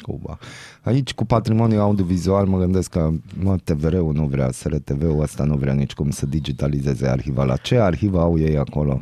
Cuba. 0.02 0.38
Aici 0.82 1.14
cu 1.14 1.24
patrimoniul 1.24 1.80
audiovizual 1.80 2.46
mă 2.46 2.58
gândesc 2.58 2.90
că 2.90 3.10
mă, 3.42 3.56
TVR-ul 3.64 4.12
nu 4.12 4.24
vrea, 4.24 4.50
SRTV-ul 4.50 5.22
ăsta 5.22 5.44
nu 5.44 5.54
vrea 5.56 5.72
nici 5.72 5.92
cum 5.92 6.10
să 6.10 6.26
digitalizeze 6.26 7.08
arhiva. 7.08 7.44
La 7.44 7.56
ce 7.56 7.78
arhivă 7.78 8.20
au 8.20 8.38
ei 8.38 8.58
acolo? 8.58 9.00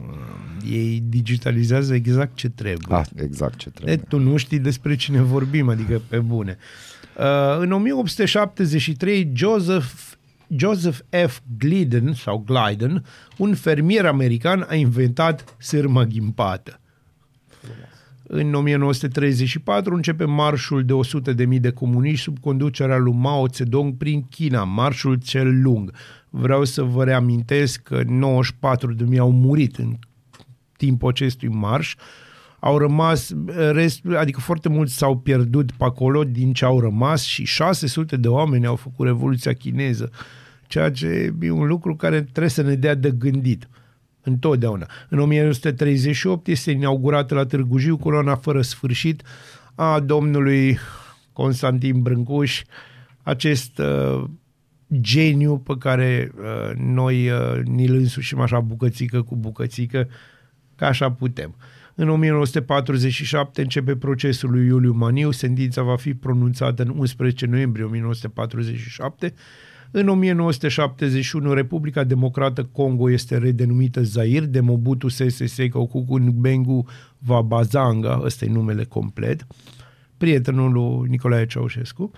Ei 0.70 1.02
digitalizează 1.08 1.94
exact 1.94 2.34
ce 2.34 2.48
trebuie. 2.48 2.96
Ah, 2.98 3.06
exact 3.16 3.58
ce 3.58 3.68
De, 3.68 3.74
trebuie. 3.74 3.96
tu 3.96 4.18
nu 4.18 4.36
știi 4.36 4.58
despre 4.58 4.96
cine 4.96 5.20
vorbim, 5.20 5.68
adică 5.68 6.02
pe 6.08 6.18
bune. 6.18 6.56
Uh, 7.18 7.58
în 7.58 7.72
1873, 7.72 9.30
Joseph, 9.34 9.92
Joseph 10.56 10.98
F. 11.26 11.40
Glidden, 11.58 12.12
sau 12.12 12.44
Glyden, 12.46 13.04
un 13.36 13.54
fermier 13.54 14.06
american, 14.06 14.66
a 14.68 14.74
inventat 14.74 15.56
sârma 15.58 16.04
ghimpată. 16.04 16.78
În 18.26 18.54
1934 18.54 19.94
începe 19.94 20.24
marșul 20.24 20.84
de 20.84 20.92
100.000 21.54 21.60
de 21.60 21.70
comuniști 21.70 22.22
sub 22.22 22.38
conducerea 22.38 22.96
lui 22.96 23.12
Mao 23.12 23.46
Zedong 23.46 23.96
prin 23.96 24.22
China, 24.28 24.64
marșul 24.64 25.14
cel 25.14 25.62
lung. 25.62 25.92
Vreau 26.30 26.64
să 26.64 26.82
vă 26.82 27.04
reamintesc 27.04 27.82
că 27.82 28.02
94.000 28.04 29.18
au 29.18 29.30
murit 29.30 29.76
în 29.76 29.96
timpul 30.76 31.08
acestui 31.08 31.48
marș. 31.48 31.96
Au 32.58 32.78
rămas, 32.78 33.34
rest, 33.72 34.00
adică 34.16 34.40
foarte 34.40 34.68
mulți 34.68 34.96
s-au 34.96 35.16
pierdut 35.16 35.72
pe 35.72 35.84
acolo 35.84 36.24
din 36.24 36.52
ce 36.52 36.64
au 36.64 36.80
rămas 36.80 37.22
și 37.22 37.44
600 37.44 38.16
de 38.16 38.28
oameni 38.28 38.66
au 38.66 38.76
făcut 38.76 39.06
Revoluția 39.06 39.52
Chineză, 39.52 40.10
ceea 40.66 40.90
ce 40.90 41.34
e 41.40 41.50
un 41.50 41.66
lucru 41.66 41.96
care 41.96 42.22
trebuie 42.22 42.48
să 42.48 42.62
ne 42.62 42.74
dea 42.74 42.94
de 42.94 43.10
gândit. 43.10 43.68
Întotdeauna. 44.22 44.86
În 45.08 45.18
1938 45.18 46.46
este 46.46 46.70
inaugurată 46.70 47.34
la 47.34 47.46
Târgu 47.46 47.78
Jiu 47.78 47.96
coloana 47.96 48.34
fără 48.34 48.62
sfârșit 48.62 49.22
a 49.74 50.00
domnului 50.00 50.78
Constantin 51.32 52.02
Brâncuș, 52.02 52.62
acest 53.22 53.78
uh, 53.78 54.24
geniu 55.00 55.58
pe 55.58 55.74
care 55.78 56.32
uh, 56.36 56.76
noi 56.76 57.30
uh, 57.30 57.62
ni-l 57.64 57.94
însușim 57.94 58.40
așa 58.40 58.60
bucățică 58.60 59.22
cu 59.22 59.36
bucățică, 59.36 60.08
că 60.76 60.84
așa 60.84 61.12
putem. 61.12 61.54
În 61.94 62.08
1947 62.08 63.62
începe 63.62 63.96
procesul 63.96 64.50
lui 64.50 64.66
Iuliu 64.66 64.92
Maniu, 64.92 65.30
sentința 65.30 65.82
va 65.82 65.96
fi 65.96 66.14
pronunțată 66.14 66.82
în 66.82 66.92
11 66.96 67.46
noiembrie 67.46 67.84
1947. 67.84 69.34
În 69.90 70.08
1971, 70.08 71.52
Republica 71.52 72.04
Democrată 72.04 72.64
Congo 72.72 73.10
este 73.10 73.38
redenumită 73.38 74.02
Zaire 74.02 74.44
de 74.44 74.60
Mobutu 74.60 75.08
Sese 75.08 75.46
Seko 75.46 75.86
Kukunbengu 75.86 76.86
Wabazanga, 77.26 78.20
ăsta 78.24 78.44
e 78.44 78.48
numele 78.48 78.84
complet, 78.84 79.46
prietenul 80.16 80.72
lui 80.72 81.08
Nicolae 81.08 81.46
Ceaușescu. 81.46 82.10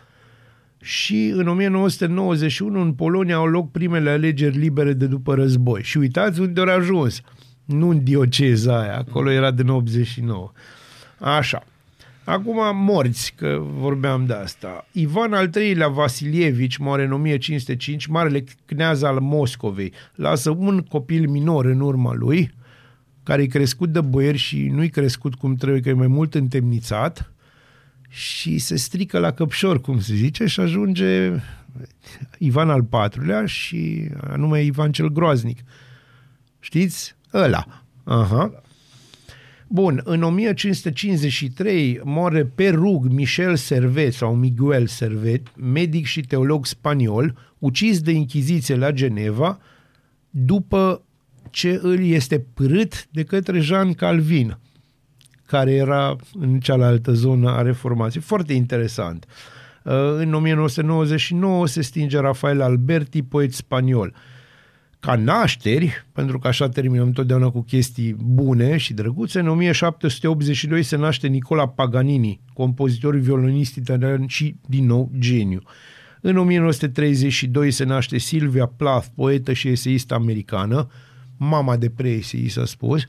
Și 0.80 1.32
în 1.34 1.48
1991 1.48 2.80
în 2.80 2.92
Polonia 2.92 3.36
au 3.36 3.46
loc 3.46 3.70
primele 3.70 4.10
alegeri 4.10 4.58
libere 4.58 4.92
de 4.92 5.06
după 5.06 5.34
război. 5.34 5.82
Și 5.82 5.98
uitați 5.98 6.40
unde 6.40 6.60
au 6.60 6.76
ajuns. 6.76 7.20
Nu 7.66 7.88
în 7.88 8.04
dioceza 8.04 8.80
aia, 8.80 8.96
acolo 8.96 9.30
era 9.30 9.50
din 9.50 9.68
89. 9.68 10.52
Așa. 11.18 11.64
Acum 12.24 12.76
morți, 12.76 13.32
că 13.36 13.58
vorbeam 13.60 14.26
de 14.26 14.32
asta. 14.32 14.86
Ivan 14.92 15.32
al 15.32 15.50
III-lea 15.54 15.88
Vasilievici 15.88 16.76
moare 16.76 17.04
în 17.04 17.12
1505, 17.12 18.06
marele 18.06 18.44
cneaz 18.64 19.02
al 19.02 19.20
Moscovei. 19.20 19.92
Lasă 20.14 20.50
un 20.50 20.80
copil 20.80 21.28
minor 21.28 21.64
în 21.64 21.80
urma 21.80 22.14
lui, 22.14 22.54
care 23.22 23.42
e 23.42 23.46
crescut 23.46 23.92
de 23.92 24.00
boieri 24.00 24.36
și 24.36 24.66
nu-i 24.66 24.88
crescut 24.88 25.34
cum 25.34 25.54
trebuie, 25.54 25.80
că 25.80 25.88
e 25.88 25.92
mai 25.92 26.06
mult 26.06 26.34
întemnițat 26.34 27.32
și 28.08 28.58
se 28.58 28.76
strică 28.76 29.18
la 29.18 29.32
căpșor, 29.32 29.80
cum 29.80 30.00
se 30.00 30.14
zice, 30.14 30.46
și 30.46 30.60
ajunge 30.60 31.32
Ivan 32.38 32.70
al 32.70 32.86
IV-lea 32.92 33.46
și 33.46 34.08
anume 34.30 34.62
Ivan 34.62 34.92
cel 34.92 35.08
Groaznic. 35.08 35.58
Știți? 36.60 37.14
Ăla. 37.36 37.66
Aha. 38.04 38.62
Bun, 39.68 40.00
în 40.04 40.22
1553 40.22 42.00
moare 42.04 42.44
pe 42.44 42.68
rug 42.68 43.06
Michel 43.06 43.56
Servet 43.56 44.12
sau 44.12 44.34
Miguel 44.34 44.86
Servet, 44.86 45.56
medic 45.56 46.06
și 46.06 46.20
teolog 46.20 46.66
spaniol, 46.66 47.38
ucis 47.58 48.00
de 48.00 48.10
Inchiziție 48.10 48.76
la 48.76 48.90
Geneva 48.90 49.58
după 50.30 51.02
ce 51.50 51.78
îl 51.82 52.04
este 52.04 52.38
părât 52.54 53.06
de 53.10 53.22
către 53.22 53.60
Jean 53.60 53.92
Calvin, 53.92 54.58
care 55.46 55.72
era 55.72 56.16
în 56.32 56.60
cealaltă 56.60 57.12
zonă 57.12 57.50
a 57.50 57.62
reformației. 57.62 58.22
Foarte 58.22 58.52
interesant. 58.52 59.26
În 60.18 60.34
1999 60.34 61.66
se 61.66 61.80
stinge 61.80 62.18
Rafael 62.18 62.60
Alberti, 62.60 63.22
poet 63.22 63.52
spaniol. 63.52 64.14
Ca 65.06 65.14
nașteri, 65.14 66.06
pentru 66.12 66.38
că 66.38 66.48
așa 66.48 66.68
terminăm 66.68 67.06
întotdeauna 67.06 67.50
cu 67.50 67.62
chestii 67.62 68.16
bune 68.18 68.76
și 68.76 68.94
drăguțe, 68.94 69.38
în 69.40 69.48
1782 69.48 70.82
se 70.82 70.96
naște 70.96 71.26
Nicola 71.26 71.68
Paganini, 71.68 72.40
compozitor 72.52 73.16
violonist 73.16 73.76
italian 73.76 74.26
și, 74.26 74.56
din 74.66 74.86
nou, 74.86 75.10
geniu. 75.18 75.62
În 76.20 76.36
1932 76.36 77.70
se 77.70 77.84
naște 77.84 78.18
Sylvia 78.18 78.66
Plath, 78.66 79.06
poetă 79.14 79.52
și 79.52 79.68
eseistă 79.68 80.14
americană, 80.14 80.90
mama 81.36 81.76
de 81.76 81.90
preesei, 81.90 82.48
s-a 82.48 82.64
spus, 82.64 83.06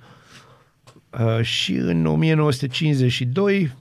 Uh, 1.20 1.42
și 1.42 1.74
în 1.74 2.06
1952 2.06 3.76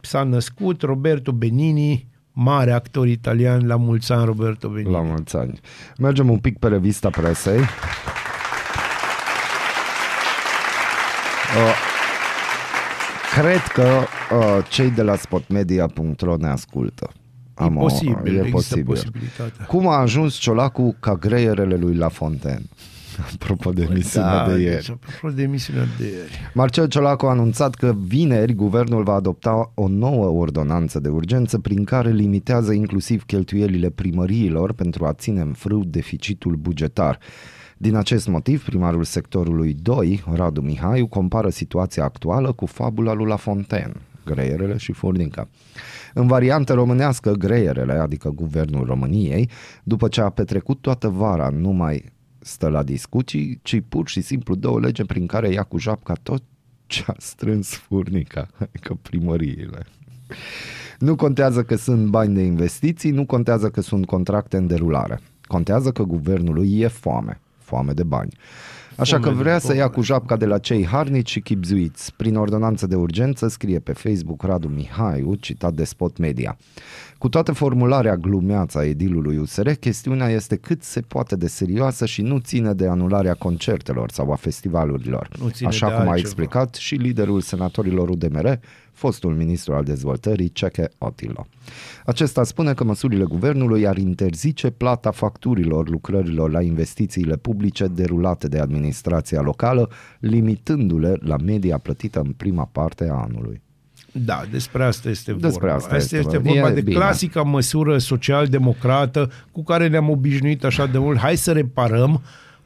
s-a 0.00 0.22
născut 0.22 0.82
Roberto 0.82 1.32
Benini, 1.32 2.06
mare 2.34 2.72
actor 2.72 3.06
italian, 3.06 3.66
la 3.66 3.76
mulți 3.76 4.12
ani 4.12 4.24
Roberto 4.24 4.68
Benini. 4.68 4.92
La 4.92 5.00
mulți 5.00 5.36
ani. 5.36 5.60
Mergem 5.98 6.30
un 6.30 6.38
pic 6.38 6.58
pe 6.58 6.68
revista 6.68 7.10
presei. 7.10 7.58
Uh, 11.54 11.74
cred 13.40 13.60
că 13.60 13.82
uh, 13.82 14.64
cei 14.68 14.90
de 14.90 15.02
la 15.02 15.16
spotmedia.ro 15.16 16.36
ne 16.36 16.48
ascultă. 16.48 17.10
e 17.60 17.68
posibil, 17.68 18.36
e 18.36 18.38
există 18.38 18.50
posibil. 18.50 18.84
posibilitatea. 18.84 19.64
Cum 19.64 19.88
a 19.88 19.96
ajuns 19.96 20.34
Ciolacu 20.34 20.96
ca 21.00 21.14
greierele 21.14 21.76
lui 21.76 21.94
La 21.94 22.08
Fontaine? 22.08 22.62
Apropo 23.34 23.70
de 23.70 23.82
emisiunea 23.90 24.48
de 24.48 24.60
ieri. 24.60 24.74
deci, 24.74 24.90
apropo 24.90 25.34
de 25.34 25.42
emisiunea 25.42 25.84
de 25.98 26.04
ieri. 26.04 26.50
Marcel 26.54 26.88
Ciolacu 26.88 27.26
a 27.26 27.30
anunțat 27.30 27.74
că 27.74 27.94
vineri 27.98 28.54
guvernul 28.54 29.02
va 29.02 29.14
adopta 29.14 29.72
o 29.74 29.88
nouă 29.88 30.26
ordonanță 30.26 31.00
de 31.00 31.08
urgență 31.08 31.58
prin 31.58 31.84
care 31.84 32.10
limitează 32.10 32.72
inclusiv 32.72 33.24
cheltuielile 33.24 33.90
primăriilor 33.90 34.72
pentru 34.72 35.04
a 35.04 35.12
ține 35.12 35.40
în 35.40 35.52
frâu 35.52 35.84
deficitul 35.84 36.54
bugetar. 36.54 37.18
Din 37.76 37.94
acest 37.94 38.28
motiv, 38.28 38.64
primarul 38.64 39.04
sectorului 39.04 39.74
2, 39.82 40.24
Radu 40.32 40.60
Mihaiu, 40.60 41.06
compară 41.06 41.48
situația 41.48 42.04
actuală 42.04 42.52
cu 42.52 42.66
fabula 42.66 43.12
lui 43.12 43.26
La 43.26 43.36
Fontaine, 43.36 43.92
greierele 44.24 44.76
și 44.76 44.92
furnica. 44.92 45.48
În 46.14 46.26
variantă 46.26 46.72
românească, 46.72 47.32
greierele, 47.32 47.92
adică 47.92 48.28
guvernul 48.28 48.84
României, 48.84 49.50
după 49.82 50.08
ce 50.08 50.20
a 50.20 50.28
petrecut 50.28 50.80
toată 50.80 51.08
vara, 51.08 51.48
nu 51.48 51.70
mai 51.70 52.12
stă 52.44 52.68
la 52.68 52.82
discuții, 52.82 53.60
ci 53.62 53.82
pur 53.88 54.08
și 54.08 54.20
simplu 54.20 54.54
dă 54.54 54.68
o 54.68 54.78
lege 54.78 55.04
prin 55.04 55.26
care 55.26 55.48
ia 55.48 55.62
cu 55.62 55.78
japca 55.78 56.14
tot 56.22 56.42
ce 56.86 57.04
a 57.06 57.14
strâns 57.18 57.68
furnica, 57.68 58.48
adică 58.58 58.98
primăriile. 59.02 59.86
Nu 60.98 61.16
contează 61.16 61.62
că 61.62 61.76
sunt 61.76 62.06
bani 62.06 62.34
de 62.34 62.42
investiții, 62.42 63.10
nu 63.10 63.26
contează 63.26 63.70
că 63.70 63.80
sunt 63.80 64.06
contracte 64.06 64.56
în 64.56 64.66
derulare. 64.66 65.20
Contează 65.42 65.92
că 65.92 66.02
guvernului 66.02 66.78
e 66.78 66.88
foame, 66.88 67.40
foame 67.58 67.92
de 67.92 68.02
bani. 68.02 68.36
Așa 68.96 69.16
Foame 69.16 69.24
că 69.24 69.36
de 69.36 69.42
vrea 69.42 69.58
să 69.58 69.66
ia 69.74 69.74
foame. 69.76 69.92
cu 69.94 70.02
japca 70.02 70.36
de 70.36 70.46
la 70.46 70.58
cei 70.58 70.86
harnici 70.86 71.30
și 71.30 71.40
chipzuiți. 71.40 72.14
Prin 72.16 72.36
ordonanță 72.36 72.86
de 72.86 72.94
urgență 72.94 73.48
scrie 73.48 73.78
pe 73.78 73.92
Facebook 73.92 74.42
Radu 74.42 74.68
Mihaiu, 74.68 75.34
citat 75.34 75.72
de 75.72 75.84
Spot 75.84 76.16
Media. 76.18 76.56
Cu 77.18 77.28
toată 77.28 77.52
formularea 77.52 78.16
glumeață 78.16 78.78
a 78.78 78.84
edilului 78.84 79.36
USR, 79.36 79.70
chestiunea 79.70 80.28
este 80.28 80.56
cât 80.56 80.82
se 80.82 81.00
poate 81.00 81.36
de 81.36 81.46
serioasă 81.46 82.06
și 82.06 82.22
nu 82.22 82.38
ține 82.38 82.72
de 82.72 82.86
anularea 82.86 83.34
concertelor 83.34 84.10
sau 84.10 84.32
a 84.32 84.34
festivalurilor. 84.34 85.28
Nu 85.40 85.48
ține 85.48 85.68
Așa 85.68 85.86
de 85.86 85.92
cum 85.92 86.02
a 86.02 86.06
altceva. 86.06 86.18
explicat 86.28 86.74
și 86.74 86.94
liderul 86.94 87.40
senatorilor 87.40 88.08
UDMR, 88.08 88.60
fostul 88.94 89.34
ministru 89.34 89.74
al 89.74 89.84
dezvoltării, 89.84 90.52
Ceche 90.52 90.88
Otilo. 90.98 91.46
Acesta 92.06 92.44
spune 92.44 92.74
că 92.74 92.84
măsurile 92.84 93.24
guvernului 93.24 93.86
ar 93.86 93.96
interzice 93.96 94.70
plata 94.70 95.10
facturilor 95.10 95.88
lucrărilor 95.88 96.50
la 96.50 96.62
investițiile 96.62 97.36
publice 97.36 97.86
derulate 97.86 98.48
de 98.48 98.58
administrația 98.58 99.40
locală, 99.40 99.90
limitându-le 100.18 101.16
la 101.20 101.36
media 101.36 101.78
plătită 101.78 102.20
în 102.20 102.32
prima 102.32 102.68
parte 102.72 103.08
a 103.10 103.14
anului. 103.14 103.62
Da, 104.12 104.44
despre 104.50 104.84
asta 104.84 105.08
este 105.08 105.32
vorba. 105.32 105.46
Despre 105.46 105.70
asta 105.70 105.84
asta 105.84 105.96
este 105.96 106.16
este 106.16 106.38
vorba. 106.38 106.52
vorba 106.52 106.70
E 106.70 106.74
de 106.74 106.80
bine. 106.80 106.96
clasica 106.96 107.42
măsură 107.42 107.98
social-democrată 107.98 109.30
cu 109.52 109.62
care 109.62 109.88
ne-am 109.88 110.10
obișnuit 110.10 110.64
așa 110.64 110.86
de 110.86 110.98
mult. 110.98 111.18
Hai 111.18 111.36
să 111.36 111.52
reparăm 111.52 112.22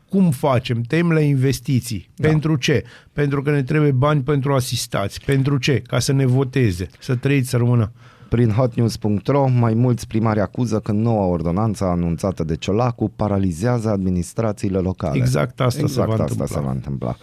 cum 0.09 0.31
facem? 0.31 0.81
Tem 0.81 1.13
la 1.13 1.21
investiții. 1.21 2.11
Da. 2.15 2.29
Pentru 2.29 2.57
ce? 2.57 2.85
Pentru 3.13 3.43
că 3.43 3.51
ne 3.51 3.63
trebuie 3.63 3.91
bani 3.91 4.23
pentru 4.23 4.55
asistați. 4.55 5.21
Pentru 5.25 5.59
ce? 5.59 5.83
Ca 5.87 5.99
să 5.99 6.13
ne 6.13 6.27
voteze. 6.27 6.89
Să 6.99 7.15
trăiți, 7.15 7.49
să 7.49 7.57
rămână. 7.57 7.93
Prin 8.29 8.51
hotnews.ro, 8.51 9.47
mai 9.47 9.75
mulți 9.75 10.07
primari 10.07 10.41
acuză 10.41 10.79
că 10.79 10.93
noua 10.93 11.25
ordonanță 11.25 11.85
anunțată 11.85 12.45
de 12.45 12.57
Ciolacu 12.57 13.13
paralizează 13.17 13.89
administrațiile 13.89 14.79
locale. 14.79 15.17
Exact 15.17 15.61
asta 15.61 15.79
se 15.79 15.85
exact 15.85 16.07
va 16.07 16.13
asta 16.13 16.23
întâmpla. 16.23 16.47
se 16.47 16.61
va 16.61 16.71
întâmpla. 16.71 17.17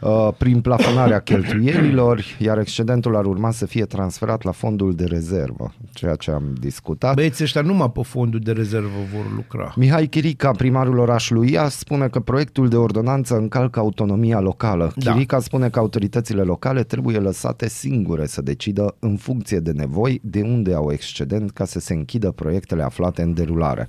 Uh, 0.00 0.28
prin 0.38 0.60
plafonarea 0.60 1.20
cheltuielilor, 1.20 2.24
iar 2.38 2.58
excedentul 2.58 3.16
ar 3.16 3.24
urma 3.24 3.50
să 3.50 3.66
fie 3.66 3.84
transferat 3.84 4.42
la 4.42 4.50
fondul 4.50 4.94
de 4.94 5.04
rezervă, 5.04 5.72
ceea 5.92 6.14
ce 6.14 6.30
am 6.30 6.54
discutat. 6.60 7.14
Băieții 7.14 7.44
ăștia 7.44 7.60
numai 7.60 7.90
pe 7.90 8.00
fondul 8.02 8.40
de 8.40 8.52
rezervă 8.52 8.98
vor 9.14 9.32
lucra. 9.34 9.72
Mihai 9.76 10.06
Chirica, 10.06 10.50
primarul 10.50 10.98
orașului 10.98 11.52
Iași, 11.52 11.76
spune 11.76 12.08
că 12.08 12.20
proiectul 12.20 12.68
de 12.68 12.76
ordonanță 12.76 13.36
încalcă 13.36 13.78
autonomia 13.78 14.40
locală. 14.40 14.92
Da. 14.96 15.12
Chirica 15.12 15.40
spune 15.40 15.68
că 15.68 15.78
autoritățile 15.78 16.42
locale 16.42 16.82
trebuie 16.82 17.18
lăsate 17.18 17.68
singure 17.68 18.26
să 18.26 18.42
decidă 18.42 18.96
în 18.98 19.16
funcție 19.16 19.58
de 19.58 19.70
nevoi 19.70 20.20
de 20.22 20.40
unde 20.40 20.74
au 20.74 20.92
excedent 20.92 21.50
ca 21.50 21.64
să 21.64 21.80
se 21.80 21.94
închidă 21.94 22.30
proiectele 22.30 22.82
aflate 22.82 23.22
în 23.22 23.34
derulare. 23.34 23.88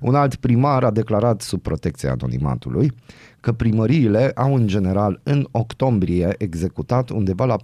Un 0.00 0.14
alt 0.14 0.34
primar 0.34 0.84
a 0.84 0.90
declarat 0.90 1.40
sub 1.40 1.60
protecția 1.60 2.10
anonimatului 2.10 2.92
că 3.42 3.52
primăriile 3.52 4.30
au 4.34 4.54
în 4.54 4.66
general 4.66 5.20
în 5.22 5.46
octombrie 5.50 6.34
executat 6.38 7.10
undeva 7.10 7.44
la 7.44 7.56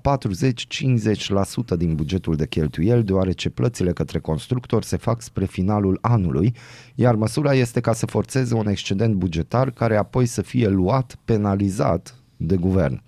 40-50% 1.74 1.76
din 1.76 1.94
bugetul 1.94 2.36
de 2.36 2.46
cheltuieli, 2.46 3.02
deoarece 3.02 3.50
plățile 3.50 3.92
către 3.92 4.18
constructori 4.18 4.84
se 4.84 4.96
fac 4.96 5.22
spre 5.22 5.44
finalul 5.44 5.98
anului, 6.00 6.54
iar 6.94 7.14
măsura 7.14 7.54
este 7.54 7.80
ca 7.80 7.92
să 7.92 8.06
forțeze 8.06 8.54
un 8.54 8.66
excedent 8.66 9.14
bugetar 9.14 9.70
care 9.70 9.96
apoi 9.96 10.26
să 10.26 10.42
fie 10.42 10.68
luat, 10.68 11.18
penalizat 11.24 12.14
de 12.36 12.56
guvern. 12.56 13.02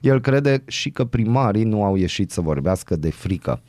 El 0.00 0.20
crede 0.20 0.62
și 0.66 0.90
că 0.90 1.04
primarii 1.04 1.64
nu 1.64 1.84
au 1.84 1.96
ieșit 1.96 2.30
să 2.30 2.40
vorbească 2.40 2.96
de 2.96 3.10
frică. 3.10 3.62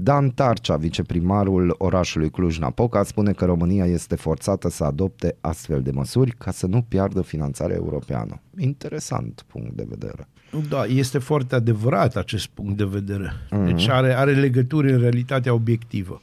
Dan 0.00 0.30
Tarcea, 0.30 0.76
viceprimarul 0.76 1.74
orașului 1.78 2.30
Cluj-Napoca, 2.30 3.02
spune 3.02 3.32
că 3.32 3.44
România 3.44 3.84
este 3.84 4.16
forțată 4.16 4.70
să 4.70 4.84
adopte 4.84 5.36
astfel 5.40 5.82
de 5.82 5.90
măsuri 5.90 6.30
ca 6.38 6.50
să 6.50 6.66
nu 6.66 6.84
piardă 6.88 7.22
finanțarea 7.22 7.76
europeană. 7.76 8.40
Interesant 8.58 9.44
punct 9.46 9.72
de 9.76 9.86
vedere. 9.88 10.28
Da, 10.68 10.84
este 10.84 11.18
foarte 11.18 11.54
adevărat 11.54 12.16
acest 12.16 12.46
punct 12.46 12.76
de 12.76 12.84
vedere. 12.84 13.32
Mhm. 13.50 13.64
Deci 13.64 13.88
are, 13.88 14.12
are 14.16 14.32
legături 14.34 14.92
în 14.92 15.00
realitatea 15.00 15.52
obiectivă. 15.54 16.20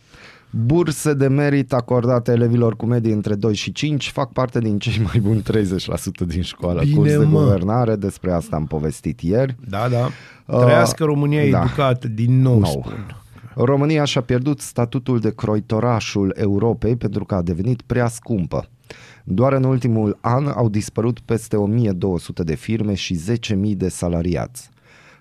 Burse 0.50 1.14
de 1.14 1.28
merit 1.28 1.74
acordate 1.74 2.32
elevilor 2.32 2.76
cu 2.76 2.86
medii 2.86 3.12
între 3.12 3.36
2 3.36 3.54
și 3.56 3.72
5 3.72 4.10
fac 4.10 4.32
parte 4.32 4.60
din 4.60 4.80
cei 4.80 5.02
mai 5.04 5.20
buni 5.20 5.42
30% 5.42 6.26
din 6.28 6.42
școală. 6.42 6.82
Bine, 6.84 6.96
Curs 6.96 7.10
de 7.12 7.18
mă. 7.18 7.40
guvernare, 7.42 7.96
despre 7.96 8.32
asta 8.32 8.56
am 8.56 8.66
povestit 8.68 9.22
ieri. 9.22 9.56
Da, 9.70 9.88
da. 9.90 10.08
Uh, 10.46 10.60
Trăiască 10.60 11.04
România 11.04 11.50
da. 11.50 11.62
educată, 11.64 12.08
din 12.08 12.42
nou, 12.42 12.60
Nou. 12.60 12.72
spun. 12.72 13.16
România 13.56 14.04
și-a 14.04 14.22
pierdut 14.22 14.60
statutul 14.60 15.20
de 15.20 15.32
croitorașul 15.32 16.34
Europei 16.38 16.96
pentru 16.96 17.26
că 17.26 17.36
a 17.36 17.42
devenit 17.42 17.82
prea 17.82 18.08
scumpă. 18.08 18.70
Doar 19.24 19.54
în 19.54 19.64
ultimul 19.64 20.18
an 20.22 20.48
au 20.48 20.70
dispărut 20.70 21.20
peste 21.20 21.56
1200 21.56 22.44
de 22.44 22.56
firme 22.56 22.94
și 22.94 23.20
10.000 23.54 23.56
de 23.76 23.90
salariați. 23.90 24.70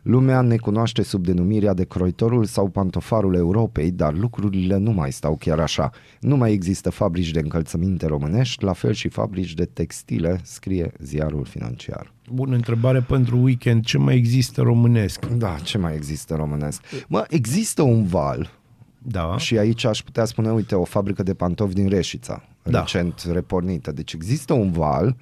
Lumea 0.05 0.41
ne 0.41 0.57
cunoaște 0.57 1.03
sub 1.03 1.25
denumirea 1.25 1.75
de 1.75 1.85
croitorul 1.85 2.45
sau 2.45 2.69
pantofarul 2.69 3.35
Europei, 3.35 3.91
dar 3.91 4.15
lucrurile 4.15 4.77
nu 4.77 4.93
mai 4.93 5.13
stau 5.13 5.37
chiar 5.37 5.59
așa. 5.59 5.91
Nu 6.21 6.37
mai 6.37 6.53
există 6.53 6.91
fabrici 6.91 7.31
de 7.31 7.39
încălțăminte 7.39 8.07
românești, 8.07 8.65
la 8.65 8.73
fel 8.73 8.93
și 8.93 9.09
fabrici 9.09 9.55
de 9.55 9.65
textile, 9.65 10.41
scrie 10.43 10.93
ziarul 10.99 11.45
financiar. 11.45 12.13
Bună 12.33 12.55
întrebare 12.55 13.01
pentru 13.01 13.39
weekend. 13.39 13.85
Ce 13.85 13.99
mai 13.99 14.17
există 14.17 14.63
românesc? 14.63 15.27
Da, 15.27 15.57
ce 15.63 15.79
mai 15.79 15.95
există 15.95 16.35
românesc? 16.35 16.83
Mă, 17.09 17.25
există 17.29 17.83
un 17.83 18.07
val 18.07 18.51
Da. 18.99 19.39
Și 19.39 19.59
aici 19.59 19.85
aș 19.85 20.03
putea 20.03 20.25
spune, 20.25 20.51
uite, 20.51 20.75
o 20.75 20.85
fabrică 20.85 21.23
de 21.23 21.35
pantofi 21.35 21.75
din 21.75 21.89
Reșița, 21.89 22.43
Da. 22.63 22.79
recent 22.79 23.29
repornită. 23.33 23.93
Deci 23.93 24.13
există 24.13 24.53
un 24.53 24.71
val 24.71 25.17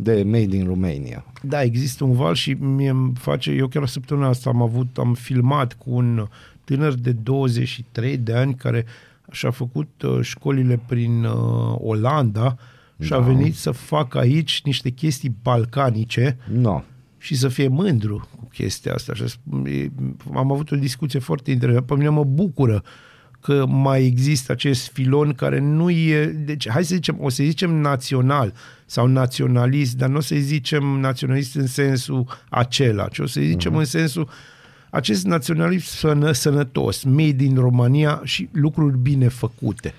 de 0.00 0.22
made 0.24 0.56
in 0.56 0.66
Romania. 0.66 1.24
Da, 1.42 1.62
există 1.62 2.04
un 2.04 2.12
val 2.14 2.34
și 2.34 2.52
mie 2.52 2.88
îmi 2.88 3.12
face, 3.14 3.50
eu 3.50 3.66
chiar 3.68 3.86
săptămâna 3.86 4.28
asta 4.28 4.50
am 4.50 4.62
avut, 4.62 4.98
am 4.98 5.14
filmat 5.14 5.74
cu 5.74 5.90
un 5.90 6.28
tânăr 6.64 6.94
de 6.94 7.12
23 7.12 8.16
de 8.16 8.34
ani 8.34 8.54
care 8.54 8.84
și-a 9.30 9.50
făcut 9.50 10.02
uh, 10.02 10.18
școlile 10.22 10.80
prin 10.86 11.24
uh, 11.24 11.74
Olanda 11.78 12.56
și 13.00 13.12
a 13.12 13.18
Da. 13.18 13.24
venit 13.24 13.54
să 13.54 13.70
facă 13.70 14.18
aici 14.18 14.60
niște 14.64 14.90
chestii 14.90 15.36
balcanice 15.42 16.36
No. 16.52 16.82
și 17.18 17.36
să 17.36 17.48
fie 17.48 17.68
mândru 17.68 18.28
cu 18.38 18.48
chestia 18.52 18.92
asta. 18.94 19.14
Și 19.14 19.22
a 19.22 19.26
sp- 19.26 19.66
e- 19.66 19.90
am 20.34 20.52
avut 20.52 20.70
o 20.70 20.76
discuție 20.76 21.18
foarte 21.18 21.50
interesantă. 21.50 21.86
Pe 21.86 21.98
mine 21.98 22.08
mă 22.08 22.24
bucură 22.24 22.82
că 23.40 23.66
mai 23.66 24.04
există 24.04 24.52
acest 24.52 24.92
filon 24.92 25.32
care 25.32 25.58
nu 25.58 25.90
e, 25.90 26.26
deci 26.26 26.68
hai 26.68 26.84
să 26.84 26.94
zicem, 26.94 27.16
o 27.20 27.28
să 27.28 27.42
zicem 27.42 27.74
național 27.74 28.52
sau 28.86 29.06
naționalist, 29.06 29.96
dar 29.96 30.08
nu 30.08 30.16
o 30.16 30.20
să 30.20 30.34
zicem 30.38 30.84
naționalist 30.84 31.54
în 31.54 31.66
sensul 31.66 32.26
acela, 32.48 33.08
ci 33.08 33.18
o 33.18 33.26
să 33.26 33.40
zicem 33.40 33.72
uh-huh. 33.72 33.78
în 33.78 33.84
sensul 33.84 34.28
acest 34.90 35.24
naționalism 35.24 35.86
sănă, 35.86 36.32
sănătos, 36.32 37.02
made 37.02 37.44
in 37.44 37.54
România 37.54 38.20
și 38.24 38.48
lucruri 38.52 38.98
bine 38.98 39.28
făcute. 39.28 39.94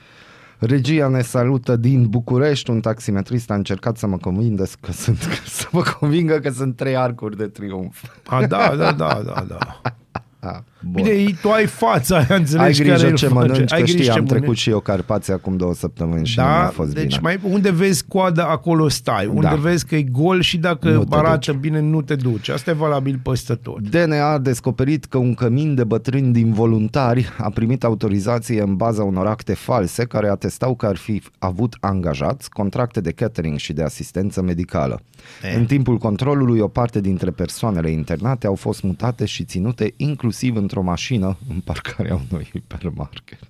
Regia 0.58 1.08
ne 1.08 1.22
salută 1.22 1.76
din 1.76 2.08
București, 2.08 2.70
un 2.70 2.80
taximetrist 2.80 3.52
a 3.52 3.56
încercat 3.56 3.98
să 3.98 4.08
mă 4.08 4.18
convingă 4.18 4.68
că 4.80 4.92
sunt, 4.92 5.20
să 5.60 5.68
mă 5.72 5.82
convingă 6.00 6.40
că 6.40 6.50
sunt 6.50 6.76
trei 6.76 6.96
arcuri 6.96 7.38
de 7.38 7.48
triumf. 7.48 8.04
A, 8.26 8.46
da, 8.46 8.76
da, 8.76 8.92
da, 9.04 9.22
da, 9.26 9.46
da. 10.40 10.64
A, 10.86 10.90
Bine, 10.94 11.10
tu 11.42 11.50
ai 11.50 11.66
fața 11.66 12.16
aia, 12.16 12.36
înțelegi 12.40 12.82
ai 12.82 12.88
grijă 12.88 13.04
care 13.04 13.14
ce 13.16 13.26
îl 13.26 13.32
face. 13.32 13.48
mănânci, 13.48 13.72
ai 13.74 13.80
că 13.80 13.86
știi, 13.86 13.98
grijă 13.98 14.12
ce 14.12 14.18
am 14.20 14.26
trecut 14.26 14.42
mănânci. 14.42 14.60
și 14.62 14.70
eu 14.70 14.80
Carpații 14.80 15.34
acum 15.34 15.58
două 15.58 15.74
săptămâni 15.74 16.26
și 16.26 16.40
nu 16.40 16.46
mi-a 16.46 16.60
Da, 16.62 16.68
fost 16.68 16.94
deci 16.94 17.06
bine. 17.08 17.20
mai 17.22 17.40
unde 17.44 17.72
vezi 17.72 18.04
coada, 18.08 18.46
acolo 18.48 18.88
stai. 18.88 19.26
Unde 19.26 19.42
Da. 19.48 19.56
vezi 19.56 19.86
că 19.86 19.96
e 19.96 20.02
gol 20.04 20.42
și 20.42 20.58
dacă 20.58 20.90
Nu 20.90 21.04
te 21.04 21.16
arată 21.16 21.52
duci. 21.52 21.60
bine, 21.62 21.80
nu 21.80 22.02
te 22.02 22.16
duci. 22.16 22.50
Asta 22.50 22.70
e 22.70 22.74
valabil 22.74 23.20
peste 23.24 23.54
tot. 23.56 23.90
DNA 23.90 24.26
a 24.32 24.38
descoperit 24.38 25.06
că 25.06 25.18
un 25.18 25.34
cămin 25.34 25.76
de 25.76 25.84
bătrâni 25.84 26.34
din 26.34 26.54
voluntari 26.54 27.30
a 27.38 27.50
primit 27.50 27.84
autorizație 27.84 28.62
în 28.62 28.76
baza 28.76 29.04
unor 29.04 29.28
acte 29.28 29.54
false 29.54 30.04
care 30.06 30.28
atestau 30.30 30.76
că 30.76 30.86
ar 30.86 30.96
fi 30.96 31.22
avut 31.40 31.76
angajați 31.80 32.50
contracte 32.50 33.02
de 33.02 33.12
catering 33.12 33.58
și 33.58 33.74
de 33.74 33.84
asistență 33.84 34.42
medicală. 34.42 35.02
E. 35.54 35.58
În 35.58 35.66
timpul 35.66 35.98
controlului, 35.98 36.60
o 36.60 36.68
parte 36.68 37.02
dintre 37.02 37.32
persoanele 37.32 37.90
internate 37.90 38.48
au 38.48 38.56
fost 38.56 38.84
mutate 38.84 39.26
și 39.26 39.44
ținute 39.44 39.94
inclusiv 39.98 40.56
într-o 40.70 40.82
mașină 40.90 41.38
în 41.50 41.60
parcarea 41.60 42.22
unui 42.32 42.48
hipermarket. 42.52 43.50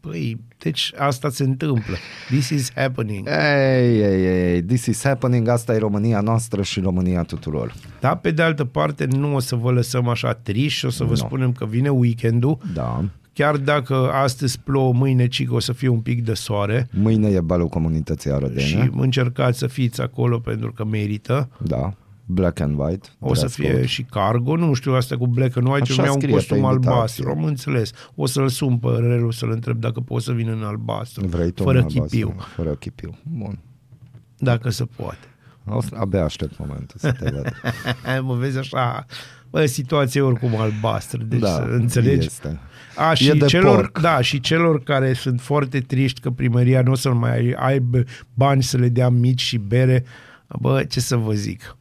Păi, 0.00 0.40
deci 0.58 0.92
asta 0.96 1.30
se 1.30 1.42
întâmplă. 1.44 1.94
This 2.28 2.48
is 2.48 2.72
happening. 2.74 3.28
Ei, 3.28 4.00
ei, 4.00 4.24
ei, 4.52 4.62
this 4.62 4.86
is 4.86 5.02
happening, 5.04 5.48
asta 5.48 5.74
e 5.74 5.78
România 5.78 6.20
noastră 6.20 6.62
și 6.62 6.80
România 6.80 7.22
tuturor. 7.22 7.74
Da, 8.00 8.16
pe 8.16 8.30
de 8.30 8.42
altă 8.42 8.64
parte, 8.64 9.04
nu 9.04 9.34
o 9.34 9.38
să 9.38 9.56
vă 9.56 9.70
lăsăm 9.72 10.08
așa 10.08 10.32
triși 10.32 10.76
și 10.78 10.84
o 10.84 10.90
să 10.90 11.04
vă 11.04 11.10
Nu. 11.10 11.16
spunem 11.16 11.52
că 11.52 11.66
vine 11.66 11.88
weekendul. 11.88 12.58
Da. 12.74 13.04
Chiar 13.32 13.56
dacă 13.56 13.94
astăzi 14.12 14.58
plouă, 14.60 14.92
mâine 14.92 15.26
ci 15.26 15.46
că 15.46 15.54
o 15.54 15.58
să 15.60 15.72
fie 15.72 15.88
un 15.88 16.00
pic 16.00 16.24
de 16.24 16.34
soare 16.34 16.88
Mâine 16.92 17.28
e 17.28 17.40
balul 17.40 17.68
comunității 17.68 18.30
arădene. 18.30 18.60
și 18.60 18.90
încercați 18.96 19.58
să 19.58 19.66
fiți 19.66 20.00
acolo 20.00 20.38
pentru 20.38 20.72
că 20.72 20.84
merită. 20.84 21.48
Da. 21.62 21.94
Black 22.26 22.60
and 22.60 22.78
white. 22.78 23.08
O 23.18 23.34
să 23.34 23.40
dress 23.40 23.54
fie 23.54 23.70
code. 23.72 23.86
și 23.86 24.02
cargo, 24.02 24.56
nu 24.56 24.74
știu 24.74 24.92
asta 24.94 25.16
cu 25.16 25.26
black 25.26 25.56
and 25.56 25.66
white, 25.66 25.82
Așa 25.82 25.92
eu 25.94 25.98
mi-am 26.02 26.14
un 26.14 26.20
scrie 26.20 26.34
costum 26.34 26.56
pe 26.56 26.62
invitație. 26.62 26.90
albastru, 26.92 27.28
am 27.30 27.44
înțeles. 27.44 27.90
O 28.14 28.26
să-l 28.26 28.48
sun 28.48 28.78
pe 28.78 28.88
Relu 28.88 29.30
să-l 29.30 29.50
întreb 29.50 29.80
dacă 29.80 30.00
pot 30.00 30.22
să 30.22 30.32
vină 30.32 30.52
în 30.52 30.62
albastru, 30.62 31.26
Vrei 31.26 31.50
tu 31.50 31.62
fără 31.62 31.78
un 31.78 31.84
albastru? 31.84 32.08
chipiu, 32.18 32.34
Fără 32.54 32.74
chipiu. 32.74 33.18
Bun. 33.22 33.58
dacă 34.38 34.70
se 34.70 34.84
poate. 34.96 35.18
O 35.66 35.80
să, 35.80 35.88
abia 35.98 36.24
aștept 36.24 36.58
momentul 36.58 36.96
să 36.98 37.12
te 37.12 37.30
văd. 37.30 37.52
mă 38.26 38.34
vezi 38.34 38.58
așa, 38.58 39.06
bă, 39.50 39.66
situație 39.66 40.20
oricum 40.20 40.56
albastră, 40.56 41.22
deci 41.22 41.40
Da, 41.40 41.48
să 41.48 41.60
înțelegi. 41.70 42.26
este. 42.26 42.58
A, 42.96 43.10
E 43.10 43.14
și 43.14 43.36
de 43.36 43.46
celor, 43.46 43.74
porc. 43.76 44.00
da, 44.00 44.20
și 44.20 44.40
celor 44.40 44.82
care 44.82 45.12
sunt 45.12 45.40
foarte 45.40 45.80
triști 45.80 46.20
că 46.20 46.30
primăria 46.30 46.82
nu 46.82 46.90
o 46.90 46.94
să 46.94 47.12
mai 47.12 47.54
aibă 47.58 48.02
bani 48.34 48.62
să 48.62 48.76
le 48.76 48.88
dea 48.88 49.08
mici 49.08 49.40
și 49.40 49.58
bere, 49.58 50.04
bă, 50.60 50.82
ce 50.88 51.00
să 51.00 51.16
vă 51.16 51.32
zic, 51.32 51.76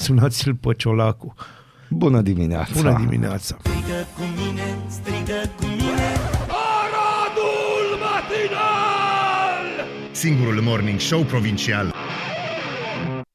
sunați-l 0.00 0.54
pe 0.54 0.74
Ciolacu. 0.76 1.34
Bună 1.88 2.20
dimineața! 2.20 2.70
Bună 2.74 2.96
dimineața! 3.00 3.56
Aradul 6.48 7.88
matinal! 8.04 9.86
Singurul 10.10 10.60
morning 10.60 11.00
show 11.00 11.22
provincial 11.22 11.94